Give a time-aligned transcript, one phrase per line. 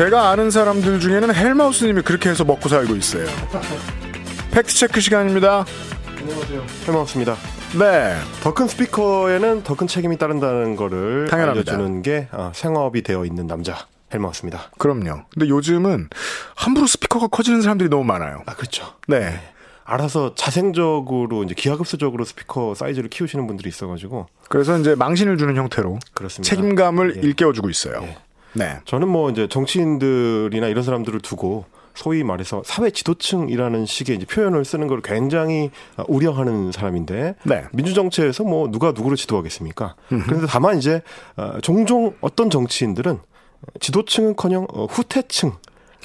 [0.00, 3.26] 제가 아는 사람들 중에는 헬마우스님이 그렇게 해서 먹고 살고 있어요.
[4.50, 5.66] 팩트 체크 시간입니다.
[6.18, 6.64] 안녕하세요.
[6.86, 7.36] 헬마우스입니다.
[7.78, 8.16] 네.
[8.42, 11.72] 더 큰 스피커에는 더 큰 책임이 따른다는 거를 당연합니다.
[11.72, 13.76] 알려주는 게 아, 생업이 되어 있는 남자
[14.14, 14.70] 헬마우스입니다.
[14.78, 15.24] 그럼요.
[15.34, 16.08] 근데 요즘은
[16.54, 18.42] 함부로 스피커가 커지는 사람들이 너무 많아요.
[18.46, 18.94] 아 그렇죠.
[19.06, 19.38] 네.
[19.84, 26.48] 알아서 자생적으로 이제 기하급수적으로 스피커 사이즈를 키우시는 분들이 있어가지고 그래서 이제 망신을 주는 형태로 그렇습니다.
[26.56, 27.20] 책임감을 예.
[27.20, 28.00] 일깨워주고 있어요.
[28.04, 28.16] 예.
[28.54, 28.78] 네.
[28.84, 31.64] 저는 뭐 이제 정치인들이나 이런 사람들을 두고
[31.94, 37.64] 소위 말해서 사회 지도층이라는 식의 이제 표현을 쓰는 걸 굉장히 아, 우려하는 사람인데 네.
[37.72, 39.96] 민주정치에서 뭐 누가 누구를 지도하겠습니까?
[40.08, 41.02] 그런데 다만 이제
[41.36, 43.18] 어, 종종 어떤 정치인들은
[43.80, 45.52] 지도층은커녕 어, 후퇴층.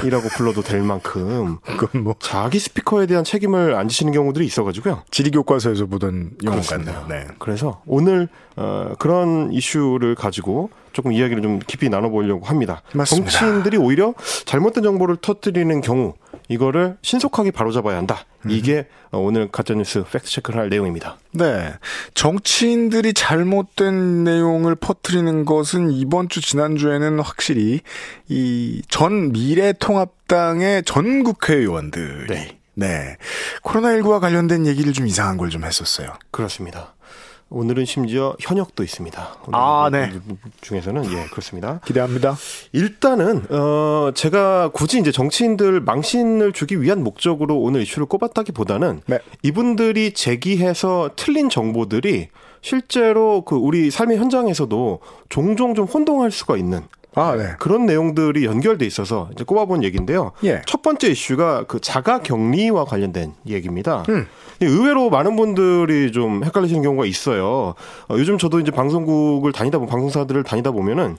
[0.03, 5.03] 이라고 불러도 될 만큼 그건 뭐 자기 스피커에 대한 책임을 안 지시는 경우들이 있어가지고요.
[5.11, 6.93] 지리 교과서에서 보던 그렇습니다.
[6.93, 7.05] 같네요.
[7.07, 7.27] 네.
[7.39, 12.81] 그래서 오늘 어, 그런 이슈를 가지고 조금 이야기를 좀 깊이 나눠보려고 합니다.
[12.93, 13.29] 맞습니다.
[13.29, 14.13] 정치인들이 오히려
[14.45, 16.13] 잘못된 정보를 터뜨리는 경우
[16.47, 18.25] 이거를 신속하게 바로잡아야 한다.
[18.47, 21.17] 이게 어, 오늘 가짜뉴스 팩트체크를 할 내용입니다.
[21.31, 21.73] 네.
[22.13, 27.81] 정치인들이 잘못된 내용을 퍼뜨리는 것은 이번 주, 지난주에는 확실히
[28.27, 32.57] 이 전 미래통합당의 전 국회의원들이 네.
[32.73, 33.17] 네.
[33.63, 36.09] 코로나19와 관련된 얘기를 좀 이상한 걸 좀 했었어요.
[36.31, 36.94] 그렇습니다.
[37.49, 39.35] 오늘은 심지어 현역도 있습니다.
[39.51, 40.11] 아, 네.
[40.61, 41.79] 중에서는 예 그렇습니다.
[41.85, 42.35] 기대합니다.
[42.71, 49.19] 일단은 어 제가 굳이 이제 정치인들 망신을 주기 위한 목적으로 오늘 이슈를 꼽았다기보다는 네.
[49.43, 52.29] 이분들이 제기해서 틀린 정보들이
[52.61, 54.99] 실제로 그 우리 삶의 현장에서도
[55.29, 56.81] 종종 좀 혼동할 수가 있는
[57.15, 57.53] 아, 네.
[57.59, 60.31] 그런 내용들이 연결돼 있어서 이제 꼽아본 얘기인데요.
[60.43, 60.61] 예.
[60.65, 64.03] 첫 번째 이슈가 그 자가 격리와 관련된 얘기입니다.
[64.09, 64.27] 음.
[64.61, 67.73] 의외로 많은 분들이 좀 헷갈리시는 경우가 있어요.
[68.09, 71.17] 어, 요즘 저도 이제 방송국을 다니다 보면 방송사들을 다니다 보면은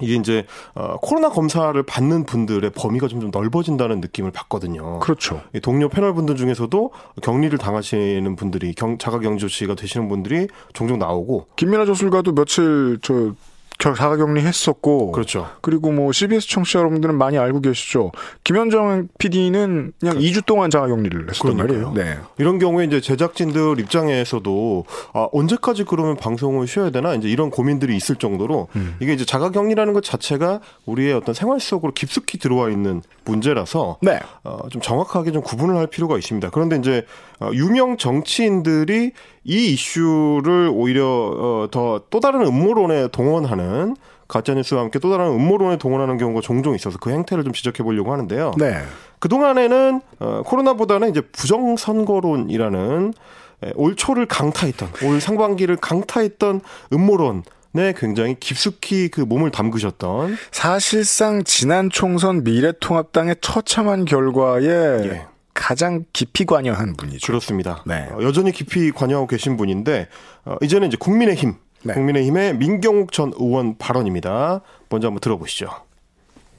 [0.00, 0.46] 이게 이제
[0.76, 5.00] 어, 코로나 검사를 받는 분들의 범위가 좀, 좀 넓어진다는 느낌을 받거든요.
[5.00, 5.40] 그렇죠.
[5.54, 10.98] 이 동료 패널 분들 중에서도 격리를 당하시는 분들이 경, 자가 격리 조치가 되시는 분들이 종종
[11.00, 13.34] 나오고 김민아 저술가도 며칠 저 겨-
[13.78, 15.48] 자가격리 했었고 그렇죠.
[15.60, 18.10] 그리고 뭐 CBS 청취자 여러분들은 많이 알고 계시죠.
[18.42, 21.92] 김현정 PD는 그냥 2주 동안 자가격리를 했었단 그러니까요.
[21.92, 22.16] 말이에요.
[22.16, 22.20] 네.
[22.38, 28.16] 이런 경우에 이제 제작진들 입장에서도 아, 언제까지 그러면 방송을 쉬어야 되나 이제 이런 고민들이 있을
[28.16, 28.96] 정도로 음.
[29.00, 34.18] 이게 이제 자가격리라는 것 자체가 우리의 어떤 생활 속으로 깊숙이 들어와 있는 문제라서 네.
[34.42, 36.50] 어, 좀 정확하게 좀 구분을 할 필요가 있습니다.
[36.50, 37.06] 그런데 이제
[37.38, 39.12] 어, 유명 정치인들이
[39.48, 43.96] 이 이슈를 오히려 어, 더 또 다른 음모론에 동원하는
[44.28, 48.52] 가짜뉴스와 함께 또 다른 음모론에 동원하는 경우가 종종 있어서 그 행태를 좀 지적해 보려고 하는데요.
[48.58, 48.82] 네.
[49.20, 53.14] 그동안에는 어, 코로나보다는 이제 부정선거론이라는
[53.64, 56.60] 에, 올 초를 강타했던 올 상반기를 강타했던
[56.92, 65.26] 음모론에 굉장히 깊숙이 그 몸을 담그셨던 사실상 지난 총선 미래통합당의 처참한 결과에 예.
[65.58, 67.26] 가장 깊이 관여한 분이죠.
[67.26, 67.82] 그렇습니다.
[67.84, 68.08] 네.
[68.12, 70.06] 어, 여전히 깊이 관여하고 계신 분인데
[70.44, 71.94] 어, 이제는 이제 국민의힘 네.
[71.94, 74.60] 국민의힘의 민경욱 전 의원 발언입니다.
[74.88, 75.68] 먼저 한번 들어보시죠.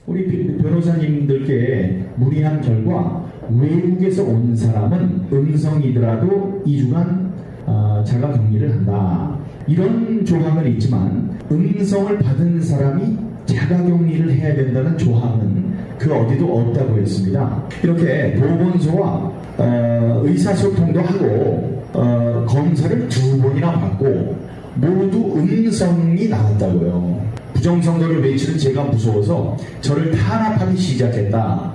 [0.05, 7.31] 우리 변호사님들께 문의한 결과 외국에서 온 사람은 음성이더라도 2주간
[7.67, 9.39] 어, 자가 격리를 한다.
[9.65, 17.63] 이런 조항은 있지만 음성을 받은 사람이 자가 격리를 해야 된다는 조항은 그 어디도 없다고 했습니다.
[17.83, 24.37] 이렇게 보건소와 어, 의사소통도 하고 어, 검사를 두 번이나 받고
[24.75, 27.29] 모두 음성이 나왔다고요.
[27.53, 31.73] 부정선거를 외치는 제가 무서워서 저를 탄압하기 시작했다.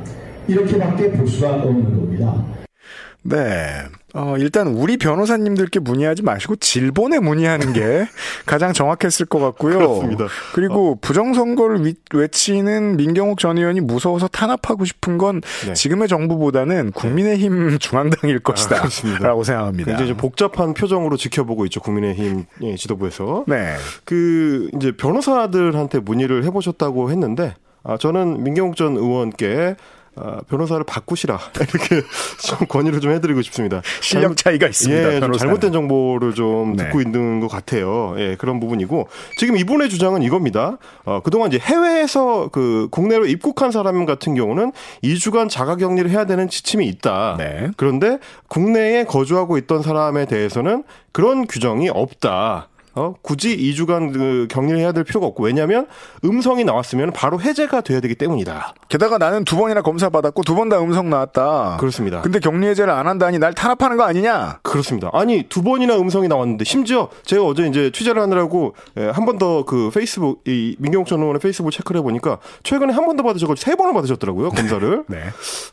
[0.49, 2.43] 이렇게밖에 볼 수가 없는 겁니다.
[3.23, 3.37] 네.
[4.17, 8.07] 어, 일단 우리 변호사님들께 문의하지 마시고 질본에 문의하는 게
[8.47, 9.79] 가장 정확했을 것 같고요.
[9.79, 10.27] 그렇습니다.
[10.55, 15.73] 그리고 부정선거를 위- 외치는 민경욱 전 의원이 무서워서 탄압하고 싶은 건 네.
[15.73, 18.77] 지금의 정부보다는 국민의힘 중앙당일 것이다.
[18.79, 19.27] 그렇습니다.
[19.27, 19.87] 라고 생각합니다.
[19.91, 23.45] 굉장히 좀 복잡한 표정으로 지켜보고 있죠 국민의힘 예, 지도부에서.
[23.49, 23.75] 네.
[24.05, 29.75] 그 이제 변호사들한테 문의를 해보셨다고 했는데 아, 저는 민경욱 전 의원께
[30.17, 32.03] 아, 변호사를 바꾸시라 이렇게
[32.41, 33.83] 좀 권유를 좀 해드리고 싶습니다.
[34.01, 35.15] 실력 차이가 있습니다.
[35.15, 35.33] 예, 좀.
[35.33, 36.85] 잘못된 정보를 좀 네.
[36.85, 38.15] 듣고 있는 것 같아요.
[38.19, 39.09] 예, 그런 부분이고
[39.39, 40.79] 지금 이분의 주장은 이겁니다.
[41.05, 44.73] 어, 그동안 이제 해외에서 그 국내로 입국한 사람 같은 경우는
[45.03, 47.37] 2주간 자가격리를 해야 되는 지침이 있다.
[47.39, 47.71] 네.
[47.77, 48.19] 그런데
[48.49, 52.69] 국내에 거주하고 있던 사람에 대해서는 그런 규정이 없다.
[52.97, 55.87] 어, 굳이 2주간 그 격리를 해야 될 필요가 없고 왜냐하면
[56.25, 58.75] 음성이 나왔으면 바로 해제가 돼야 되기 때문이다.
[58.89, 61.77] 게다가 나는 두 번이나 검사 받았고 두 번 다 음성 나왔다.
[61.81, 62.23] 그렇습니다.
[62.23, 64.61] 근데 격리 해제를 안 한다니 날 탄압하는 거 아니냐?
[64.63, 65.11] 그렇습니다.
[65.13, 69.91] 아니 두 번이나 음성이 나왔는데 심지어 제가 어제 이제 취재를 하느라고 예, 한번 더 그
[69.93, 73.93] 페이스북 이 민경욱 전 의원의 페이스북 체크를 해보니까 최근에 한 번 더 받으셔가지고 세 번을
[73.95, 75.05] 받으셨더라고요 검사를.
[75.09, 75.19] 네.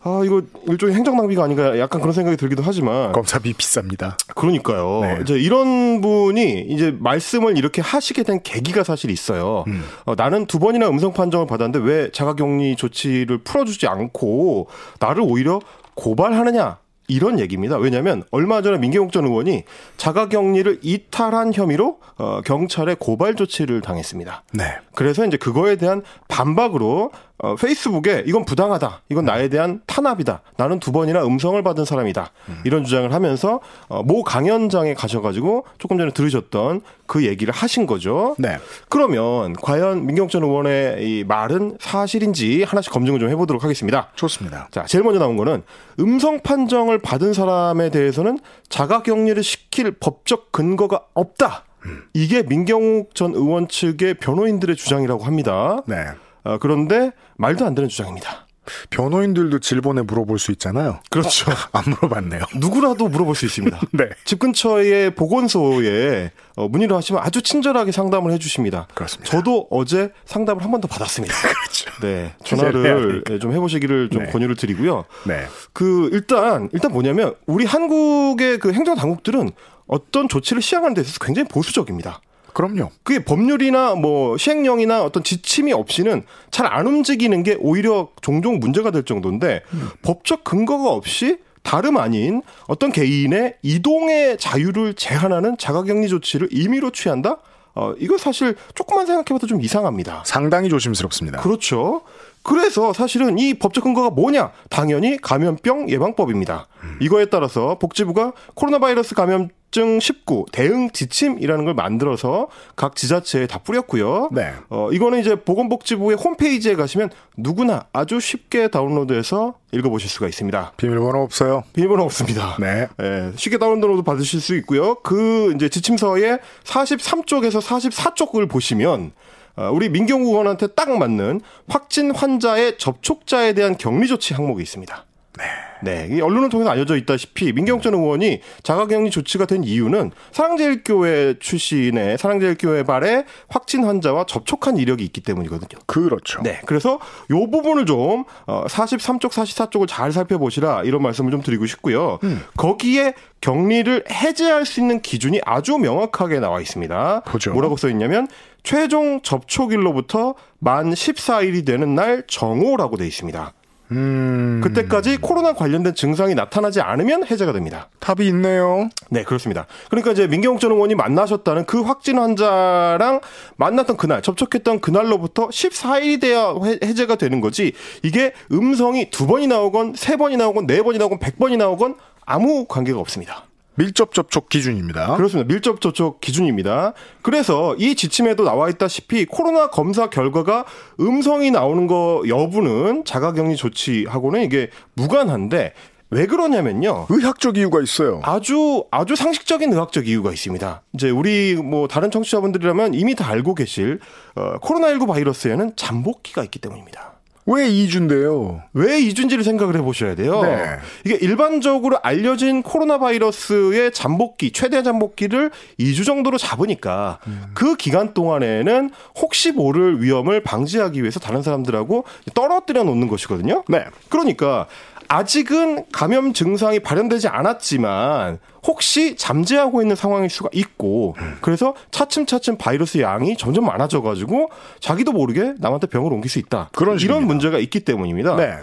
[0.03, 4.15] 아 이거 일종의 행정 낭비가 아닌가 약간 그런 생각이 들기도 하지만 검사비 비쌉니다.
[4.35, 4.99] 그러니까요.
[5.01, 5.17] 네.
[5.21, 9.65] 이제 이런 분이 이제 말씀을 이렇게 하시게 된 계기가 사실 있어요.
[9.67, 9.83] 음.
[10.05, 14.67] 어, 나는 두 번이나 음성 판정을 받았는데 왜 자가격리 조치를 풀어주지 않고
[14.99, 15.59] 나를 오히려
[15.95, 16.79] 고발하느냐?
[17.07, 17.75] 이런 얘기입니다.
[17.75, 19.65] 왜냐하면 얼마 전에 민경욱 전 의원이
[19.97, 24.43] 자가격리를 이탈한 혐의로 어, 경찰에 고발 조치를 당했습니다.
[24.53, 24.77] 네.
[24.95, 27.11] 그래서 이제 그거에 대한 반박으로
[27.43, 29.01] 어, 페이스북에 이건 부당하다.
[29.09, 30.41] 이건 나에 대한 탄압이다.
[30.57, 32.31] 나는 두 번이나 음성을 받은 사람이다.
[32.65, 38.35] 이런 주장을 하면서 어, 모 강연장에 가셔가지고 조금 전에 들으셨던 그 얘기를 하신 거죠.
[38.37, 38.57] 네.
[38.89, 44.09] 그러면 과연 민경 전 의원의 이 말은 사실인지 하나씩 검증을 좀 해보도록 하겠습니다.
[44.15, 44.67] 좋습니다.
[44.71, 45.63] 자, 제일 먼저 나온 거는
[45.99, 48.39] 음성 판정을 받은 사람에 대해서는
[48.69, 51.65] 자가 격리를 시킬 법적 근거가 없다.
[52.13, 55.81] 이게 민경욱 전 의원 측의 변호인들의 주장이라고 합니다.
[55.87, 56.05] 네.
[56.43, 58.47] 어, 그런데 말도 안 되는 주장입니다.
[58.91, 60.99] 변호인들도 질본에 물어볼 수 있잖아요.
[61.09, 61.51] 그렇죠.
[61.73, 62.43] 안 물어봤네요.
[62.55, 63.79] 누구라도 물어볼 수 있습니다.
[63.91, 64.09] 네.
[64.23, 68.87] 집 근처의 보건소에 어, 문의를 하시면 아주 친절하게 상담을 해주십니다.
[68.93, 69.29] 그렇습니다.
[69.31, 71.33] 저도 어제 상담을 한 번 더 받았습니다.
[71.41, 71.91] 그렇죠.
[72.01, 74.31] 네, 전화를 좀 해보시기를 좀 네.
[74.31, 75.05] 권유를 드리고요.
[75.25, 75.45] 네.
[75.73, 79.51] 그 일단 일단 뭐냐면 우리 한국의 그 행정 당국들은
[79.87, 82.21] 어떤 조치를 시행하는 데 있어서 굉장히 보수적입니다.
[82.53, 82.89] 그럼요.
[83.03, 89.03] 그게 법률이나 뭐 시행령이나 어떤 지침이 없이는 잘 안 움직이는 게 오히려 종종 문제가 될
[89.03, 89.61] 정도인데
[90.03, 97.37] 법적 근거가 없이 다름 아닌 어떤 개인의 이동의 자유를 제한하는 자가격리 조치를 임의로 취한다?
[97.75, 100.23] 어, 이거 사실 조금만 생각해봐도 좀 이상합니다.
[100.25, 101.39] 상당히 조심스럽습니다.
[101.41, 102.01] 그렇죠.
[102.43, 104.51] 그래서 사실은 이 법적 근거가 뭐냐?
[104.69, 106.67] 당연히 감염병 예방법입니다.
[106.99, 113.57] 이거에 따라서 복지부가 코로나 바이러스 감염 증 19 대응 지침이라는 걸 만들어서 각 지자체에 다
[113.59, 114.29] 뿌렸고요.
[114.31, 114.53] 네.
[114.69, 120.73] 어, 이거는 이제 보건복지부의 홈페이지에 가시면 누구나 아주 쉽게 다운로드해서 읽어보실 수가 있습니다.
[120.75, 121.63] 비밀번호 없어요.
[121.73, 122.57] 비밀번호 없습니다.
[122.59, 122.87] 네.
[123.01, 124.95] 예, 쉽게 다운로드 받으실 수 있고요.
[124.95, 129.13] 그 이제 지침서의 43쪽에서 44쪽을 보시면
[129.55, 135.05] 어, 우리 민경우 의원한테 딱 맞는 확진 환자의 접촉자에 대한 격리 조치 항목이 있습니다.
[135.37, 135.70] 네.
[136.11, 142.83] 이 언론을 통해서 알려져 있다시피 민경욱 전 의원이 자가격리 조치가 된 이유는 사랑제일교회 출신의 사랑제일교회
[142.83, 145.81] 발에 확진 환자와 접촉한 이력이 있기 때문이거든요.
[145.85, 146.41] 그렇죠.
[146.43, 146.61] 네.
[146.65, 146.99] 그래서
[147.31, 152.19] 요 부분을 좀 어, 43쪽, 44쪽을 잘 살펴보시라 이런 말씀을 좀 드리고 싶고요.
[152.23, 152.41] 음.
[152.57, 157.21] 거기에 격리를 해제할 수 있는 기준이 아주 명확하게 나와 있습니다.
[157.21, 157.53] 보죠.
[157.53, 158.27] 뭐라고 써 있냐면
[158.63, 163.53] 최종 접촉일로부터 만 14일이 되는 날 정오라고 돼 있습니다.
[163.91, 164.61] 음.
[164.63, 167.89] 그때까지 코로나 관련된 증상이 나타나지 않으면 해제가 됩니다.
[167.99, 168.89] 답이 있네요.
[169.09, 169.67] 네, 그렇습니다.
[169.89, 173.19] 그러니까 이제 민경욱 전 의원이 만나셨다는 그 확진 환자랑
[173.57, 177.73] 만났던 그날, 접촉했던 그날로부터 14일이 돼야 해- 해제가 되는 거지,
[178.03, 181.95] 이게 음성이 두 번이 나오건, 세 번이 나오건, 네 번이 나오건, 백 번이 나오건,
[182.25, 183.45] 아무 관계가 없습니다.
[183.81, 185.15] 밀접 접촉 기준입니다.
[185.15, 185.47] 그렇습니다.
[185.51, 186.93] 밀접 접촉 기준입니다.
[187.23, 190.65] 그래서 이 지침에도 나와 있다시피 코로나 검사 결과가
[190.99, 195.73] 음성이 나오는 거 여부는 자가격리 조치하고는 이게 무관한데
[196.11, 197.07] 왜 그러냐면요.
[197.09, 198.21] 의학적 이유가 있어요.
[198.23, 200.83] 아주 아주 상식적인 의학적 이유가 있습니다.
[200.93, 203.99] 이제 우리 뭐 다른 청취자분들이라면 이미 다 알고 계실
[204.35, 207.10] 어, 코로나19 바이러스에는 잠복기가 있기 때문입니다.
[207.45, 208.61] 왜 2주인데요?
[208.73, 210.41] 왜 이준지를 생각을 해보셔야 돼요.
[210.43, 210.77] 네.
[211.05, 217.19] 이게 일반적으로 알려진 코로나 바이러스의 잠복기, 최대 잠복기를 2주 정도로 잡으니까
[217.53, 223.63] 그 기간 동안에는 혹시 모를 위험을 방지하기 위해서 다른 사람들하고 떨어뜨려 놓는 것이거든요.
[223.67, 223.85] 네.
[224.09, 224.67] 그러니까
[225.07, 233.35] 아직은 감염 증상이 발현되지 않았지만 혹시 잠재하고 있는 상황일 수가 있고 그래서 차츰차츰 바이러스 양이
[233.37, 234.49] 점점 많아져 가지고
[234.79, 236.69] 자기도 모르게 남한테 병을 옮길 수 있다.
[236.73, 237.25] 그런 이런 식입니다.
[237.25, 238.35] 문제가 있기 때문입니다.
[238.35, 238.57] 네.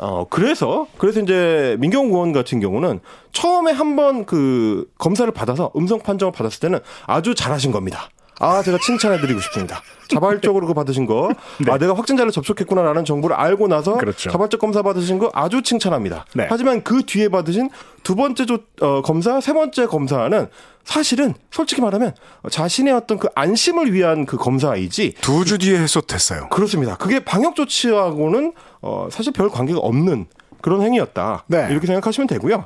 [0.00, 3.00] 어, 그래서, 그래서 이제 민경욱 의원 같은 경우는
[3.32, 8.08] 처음에 한번 그 검사를 받아서 음성 판정을 받았을 때는 아주 잘하신 겁니다.
[8.40, 9.82] 아, 제가 칭찬해드리고 싶습니다.
[10.08, 11.30] 자발적으로 그 받으신 거,
[11.68, 13.98] 아, 내가 확진자를 접촉했구나라는 정보를 알고 나서 네.
[13.98, 14.30] 그렇죠.
[14.30, 16.24] 자발적 검사 받으신 거 아주 칭찬합니다.
[16.34, 16.46] 네.
[16.48, 17.68] 하지만 그 뒤에 받으신
[18.02, 20.48] 두 번째 조, 어, 검사, 세 번째 검사는
[20.84, 22.14] 사실은 솔직히 말하면
[22.50, 26.48] 자신의 어떤 그 안심을 위한 그 검사이지 두 주 뒤에 해소됐어요.
[26.48, 26.96] 그렇습니다.
[26.96, 30.26] 그게 방역 조치하고는 어, 사실 별 관계가 없는
[30.62, 31.44] 그런 행위였다.
[31.48, 31.68] 네.
[31.70, 32.64] 이렇게 생각하시면 되고요.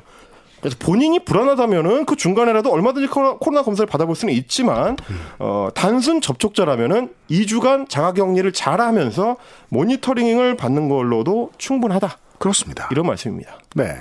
[0.63, 4.95] 그래서 본인이 불안하다면은 그 중간에라도 얼마든지 코로나, 코로나 검사를 받아볼 수는 있지만
[5.37, 9.35] 어, 단순 접촉자라면은 2주간 자가격리를 잘하면서
[9.67, 12.17] 모니터링을 받는 걸로도 충분하다.
[12.39, 12.87] 그렇습니다.
[12.91, 13.59] 이런 말씀입니다.
[13.75, 13.93] 네.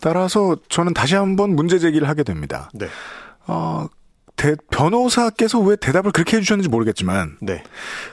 [0.00, 2.70] 따라서 저는 다시 한번 문제 제기를 하게 됩니다.
[2.74, 2.88] 네.
[3.46, 3.86] 어,
[4.34, 7.62] 대, 변호사께서 왜 대답을 그렇게 해주셨는지 모르겠지만 네.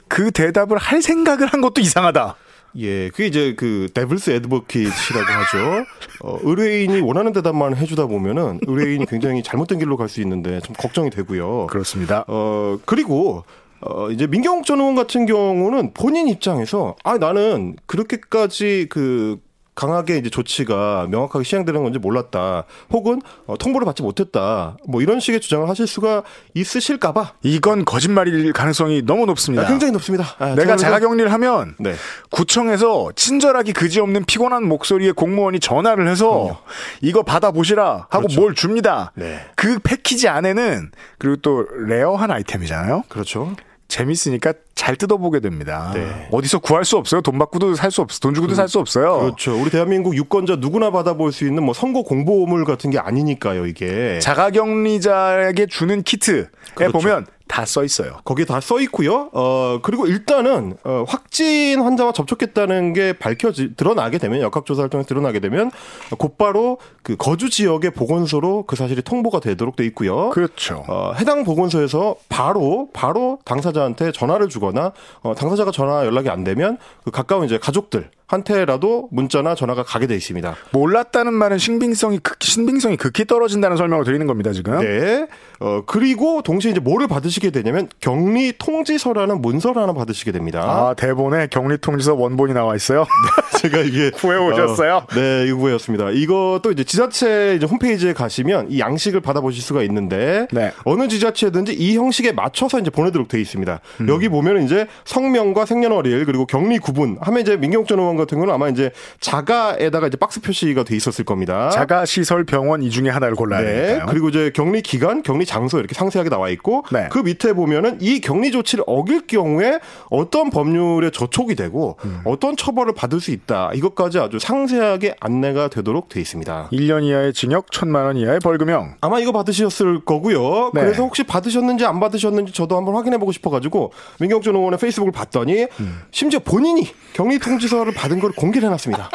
[0.08, 2.36] 그 대답을 할 생각을 한 것도 이상하다.
[2.78, 5.86] 예, 그게 이제 그 데블스 애드버킷이라고 하죠.
[6.22, 11.10] 어, 의뢰인이 원하는 대답만 해주다 보면은 의뢰인이 굉장히 잘못된 길로 갈 수 있는데 좀 걱정이
[11.10, 11.68] 되고요.
[11.68, 12.26] 그렇습니다.
[12.28, 13.44] 어 그리고
[13.82, 19.40] 어 이제 민경욱 전 의원 같은 경우는 본인 입장에서 아 나는 그렇게까지 그
[19.76, 22.64] 강하게 이제 조치가 명확하게 시행되는 건지 몰랐다.
[22.92, 24.78] 혹은 어, 통보를 받지 못했다.
[24.88, 29.66] 뭐 이런 식의 주장을 하실 수가 있으실까봐 이건 거짓말일 가능성이 너무 높습니다.
[29.66, 30.26] 아, 굉장히 높습니다.
[30.40, 31.94] 아, 내가 자가격리를 하면 네.
[32.32, 36.62] 구청에서 친절하기 그지없는 피곤한 목소리의 공무원이 전화를 해서
[37.02, 38.40] 이거 받아 보시라 하고 그렇죠.
[38.40, 39.12] 뭘 줍니다.
[39.16, 39.42] 네.
[39.56, 43.04] 그 패키지 안에는 그리고 또 rare한 아이템이잖아요.
[43.10, 43.56] 그렇죠.
[43.88, 45.92] 재밌으니까 잘 뜯어보게 됩니다.
[45.94, 46.28] 네.
[46.32, 47.22] 어디서 구할 수 없어요.
[47.22, 48.20] 돈 받고도 살 수 없어.
[48.20, 49.20] 돈 주고도 살수 없어요.
[49.20, 49.56] 그렇죠.
[49.62, 54.20] 우리 대한민국 유권자 누구나 받아볼 수 있는 뭐 선거 공보물 같은 게 아니니까요, 이게.
[54.20, 56.92] 자가격리자에게 주는 키트에 그렇죠.
[56.98, 58.18] 보면 다 써 있어요.
[58.26, 59.30] 거기에 다 써 있고요.
[59.34, 65.40] 어 그리고 일단은 어, 확진 환자와 접촉했다는 게 밝혀지 드러나게 되면 역학조사를 통해 서 드러나게
[65.40, 65.72] 되면
[66.18, 70.30] 곧바로 그 거주 지역의 보건소로 그 사실이 통보가 되도록 돼 있고요.
[70.32, 70.84] 그렇죠.
[70.88, 77.12] 어, 해당 보건소에서 바로 바로 당사자한테 전화를 주거나 어, 당사자가 전화 연락이 안 되면 그
[77.12, 80.56] 가까운 이제 가족들 한테라도 문자나 전화가 가게 돼 있습니다.
[80.72, 84.80] 몰랐다는 말은 신빙성이 극, 신빙성이 극히 떨어진다는 설명을 드리는 겁니다 지금.
[84.80, 85.28] 네.
[85.60, 90.62] 어, 그리고 동시에 이제 뭐를 받으시게 되냐면 격리 통지서라는 문서를 하나 받으시게 됩니다.
[90.62, 93.06] 아 대본에 격리 통지서 원본이 나와 있어요.
[93.60, 94.96] 제가 이게 구해 오셨어요?
[94.96, 96.10] 어, 네, 이거 구해왔습니다.
[96.12, 100.72] 이것도 이제 지자체 이제 홈페이지에 가시면 이 양식을 받아보실 수가 있는데 네.
[100.84, 103.80] 어느 지자체든지 이 형식에 맞춰서 이제 보내도록 돼 있습니다.
[104.02, 104.10] 음.
[104.10, 108.54] 여기 보면 이제 성명과 생년월일 그리고 격리 구분 하면 이제 민경욱 전 의원 같은 경우는
[108.54, 111.70] 아마 이제 자가에다가 이제 박스 표시가 돼 있었을 겁니다.
[111.70, 113.74] 자가 시설 병원 이 중에 하나를 골라야 네.
[113.74, 114.06] 되니까요.
[114.08, 117.08] 그리고 이제 격리 기간, 격리 장소 이렇게 상세하게 나와 있고 네.
[117.12, 119.80] 그 밑에 보면은 이 격리 조치를 어길 경우에
[120.10, 122.22] 어떤 법률에 저촉이 되고 음.
[122.26, 123.72] 어떤 처벌을 받을 수 있다.
[123.74, 126.70] 이것까지 아주 상세하게 안내가 되도록 돼 있습니다.
[126.72, 128.96] 1년 이하의 징역, 1천만 원 이하의 벌금형.
[129.02, 130.72] 아마 이거 받으셨을 거고요.
[130.74, 130.82] 네.
[130.82, 135.12] 그래서 혹시 받으셨는지 안 받으셨는지 저도 한번 확인해 보고 싶어 가지고 민경욱 전 의원의 페이스북을
[135.12, 136.02] 봤더니 음.
[136.12, 139.10] 심지어 본인이 격리 통지서를 받은 걸 공개를 해놨습니다.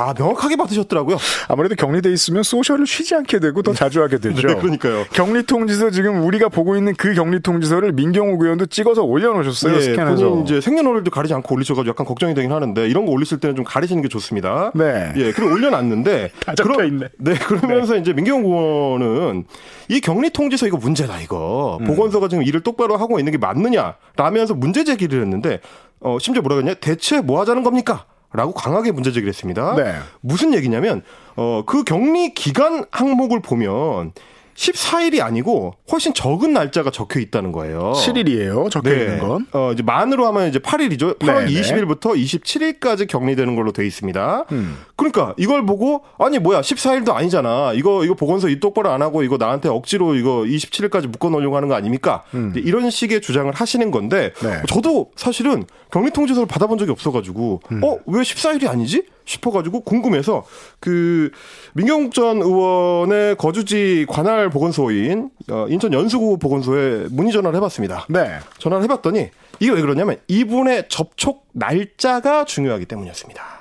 [0.00, 1.18] 아 명확하게 받으셨더라고요.
[1.48, 4.46] 아무래도 격리돼 있으면 소셜을 쉬지 않게 되고 더 자주 하게 되죠.
[4.48, 5.04] 네, 그러니까요.
[5.12, 9.76] 격리 통지서 지금 우리가 보고 있는 그 격리 통지서를 민경욱 의원도 찍어서 올려놓으셨어요.
[9.76, 10.42] 예, 스캔해서.
[10.42, 14.02] 이제 생년월일도 가리지 않고 올리셔가지고 약간 걱정이 되긴 하는데 이런 거 올리실 때는 좀 가리시는
[14.02, 14.72] 게 좋습니다.
[14.74, 15.12] 네.
[15.16, 17.08] 예, 그리고 올려놨는데 다 적혀 있네.
[17.18, 19.44] 네, 그러면서 이제 민경욱 의원은
[19.88, 21.86] 이 격리 통지서 이거 문제다 이거 음.
[21.86, 25.60] 보건소가 지금 일을 똑바로 하고 있는 게 맞느냐 라면서 문제 제기를 했는데
[26.00, 28.06] 어 심지어 뭐라 그랬냐 대체 뭐 하자는 겁니까?
[28.32, 29.74] 라고 강하게 문제 제기를 했습니다.
[29.76, 29.94] 네.
[30.20, 31.02] 무슨 얘기냐면
[31.36, 34.12] 어 그 격리 기간 항목을 보면
[34.60, 37.92] 14일이 아니고 훨씬 적은 날짜가 적혀 있다는 거예요.
[37.96, 38.70] 7일이에요.
[38.70, 39.46] 적혀 있는 건.
[39.52, 41.18] 어, 이제 만으로 하면 이제 8일이죠.
[41.18, 41.60] 8월 네, 네.
[41.60, 44.44] 20일부터 27일까지 격리되는 걸로 돼 있습니다.
[44.52, 44.76] 음.
[44.96, 47.72] 그러니까 이걸 보고 아니 뭐야 14일도 아니잖아.
[47.74, 51.68] 이거 이거 보건소 이 똑바로 안 하고 이거 나한테 억지로 이거 27일까지 묶어 놓으려고 하는
[51.68, 52.22] 거 아닙니까?
[52.50, 54.50] 이제 이런 식의 주장을 하시는 건데 음.
[54.50, 54.62] 네.
[54.68, 57.80] 저도 사실은 격리 통지서를 받아본 적이 없어 가지고 음.
[57.82, 59.04] 어왜 14일이 아니지?
[59.30, 60.44] 싶어가지고 궁금해서
[60.80, 61.30] 그
[61.74, 68.06] 민경욱 전 의원의 거주지 관할 보건소인 어, 인천 연수구 보건소에 문의 전화를 해봤습니다.
[68.08, 68.38] 네.
[68.58, 73.60] 전화를 해봤더니 이게 왜 그러냐면 이분의 접촉 날짜가 중요하기 때문이었습니다.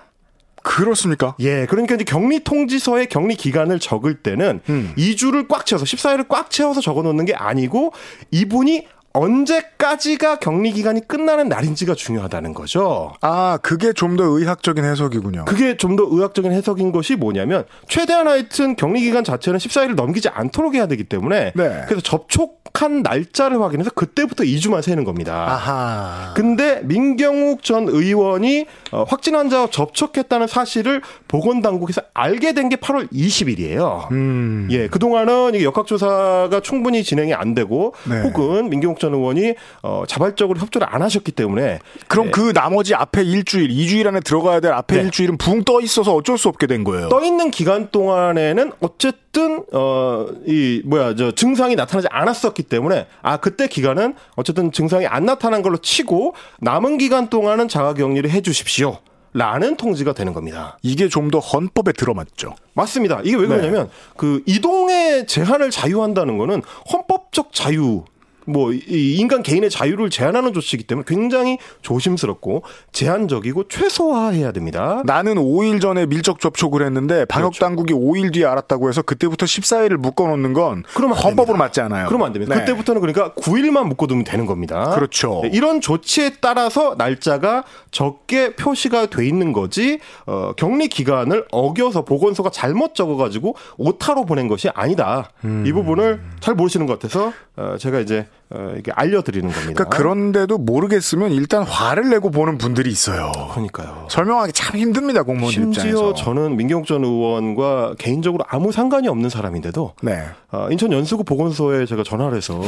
[0.62, 1.36] 그렇습니까?
[1.40, 4.94] 예, 그러니까 이제 격리 통지서에 격리 기간을 적을 때는 음.
[4.98, 7.94] 2주를 꽉 채워서 14일을 꽉 채워서 적어 놓는 게 아니고
[8.32, 13.14] 이분이 언제까지가 격리 기간이 끝나는 날인지가 중요하다는 거죠.
[13.22, 15.46] 아, 그게 좀 더 의학적인 해석이군요.
[15.46, 20.76] 그게 좀 더 의학적인 해석인 것이 뭐냐면 최대한 하여튼 격리 기간 자체는 14일을 넘기지 않도록
[20.76, 21.82] 해야 되기 때문에 네.
[21.88, 25.46] 그래서 접촉한 날짜를 확인해서 그때부터 2주만 세는 겁니다.
[25.50, 26.34] 아하.
[26.36, 33.12] 근데 민경욱 전 의원이 어, 확진 환자와 접촉했다는 사실을 보건 당국에서 알게 된 게 8월
[33.12, 34.12] 20일이에요.
[34.12, 34.68] 음.
[34.72, 38.22] 예, 그동안은 역학조사가 충분히 진행이 안 되고 네.
[38.22, 43.70] 혹은 민경욱 전 의원이 어, 자발적으로 협조를 안 하셨기 때문에 그럼 그 나머지 앞에 일주일,
[43.70, 45.04] 2주일 안에 들어가야 될 앞에 네.
[45.04, 47.10] 일주일은 붕 떠 있어서 어쩔 수 없게 된 거예요.
[47.10, 53.68] 떠 있는 기간 동안에는 어쨌든 어 이 뭐야 저 증상이 나타나지 않았었기 때문에 아 그때
[53.68, 58.98] 기간은 어쨌든 증상이 안 나타난 걸로 치고 남은 기간 동안은 자가격리를 해주십시오.
[59.32, 60.80] 라는 통지가 되는 겁니다.
[60.82, 62.56] 이게 좀 더 헌법에 들어맞죠.
[62.74, 63.22] 맞습니다.
[63.24, 63.48] 이게 왜 네.
[63.50, 68.04] 그러냐면 그 이동의 제한을 자유한다는 거는 헌법적 자유
[68.52, 75.02] 뭐이 인간 개인의 자유를 제한하는 조치이기 때문에 굉장히 조심스럽고 제한적이고 최소화해야 됩니다.
[75.06, 77.66] 나는 5일 전에 밀접 접촉을 했는데 방역 그렇죠.
[77.66, 81.58] 당국이 5일 뒤에 알았다고 해서 그때부터 14일을 묶어 놓는 건안 헌법으로.
[81.58, 82.08] 맞지 않아요.
[82.08, 82.56] 그러면 안 됩니다.
[82.56, 82.62] 네.
[82.62, 84.92] 그때부터는 그러니까 9일만 묶어 두면 되는 겁니다.
[84.96, 85.42] 그렇죠.
[85.44, 92.50] 네, 이런 조치에 따라서 날짜가 적게 표시가 돼 있는 거지 어, 격리 기간을 어겨서 보건소가
[92.52, 95.32] 잘못 적어 가지고 오타로 보낸 것이 아니다.
[95.44, 95.64] 음.
[95.66, 97.32] 이 부분을 잘 모르시는 것 같아서 어,
[97.80, 99.74] 제가 이제 어, 이렇게 알려드리는 겁니다.
[99.74, 103.32] 그러니까 그런데도 모르겠으면 일단 화를 내고 보는 분들이 있어요.
[103.52, 104.08] 그러니까요.
[104.10, 106.14] 설명하기 참 힘듭니다 공무원 심지어 입장에서.
[106.14, 110.24] 저는 민경욱 전 의원과 개인적으로 아무 상관이 없는 사람인데도 네.
[110.52, 112.60] 아, 인천 연수구 보건소에 제가 전화를 해서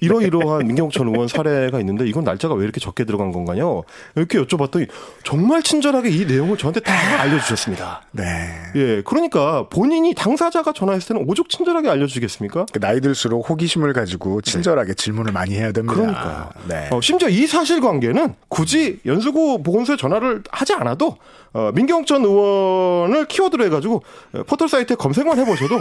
[0.00, 3.82] 이러이러한 민경욱 전 의원 사례가 있는데 이건 날짜가 왜 이렇게 적게 들어간 건가요?
[4.14, 4.88] 이렇게 여쭤봤더니
[5.24, 8.02] 정말 친절하게 이 내용을 저한테 다 알려주셨습니다.
[8.12, 8.24] 네.
[8.76, 12.66] 예, 그러니까 본인이 당사자가 전화했을 때는 오죽 친절하게 알려주겠습니까?
[12.72, 15.94] 그 나이 들수록 호기심을 가지고 친절하게 질문을 많이 해야 됩니다.
[15.94, 16.50] 그러니까요.
[16.68, 16.88] 네.
[16.90, 21.16] 어, 심지어 이 사실관계는 굳이 연수구 보건소에 전화를 하지 않아도
[21.52, 25.80] 어, 민경욱 전 의원을 키워드로 해가지고 어, 포털 사이트에 검색만 해보셔도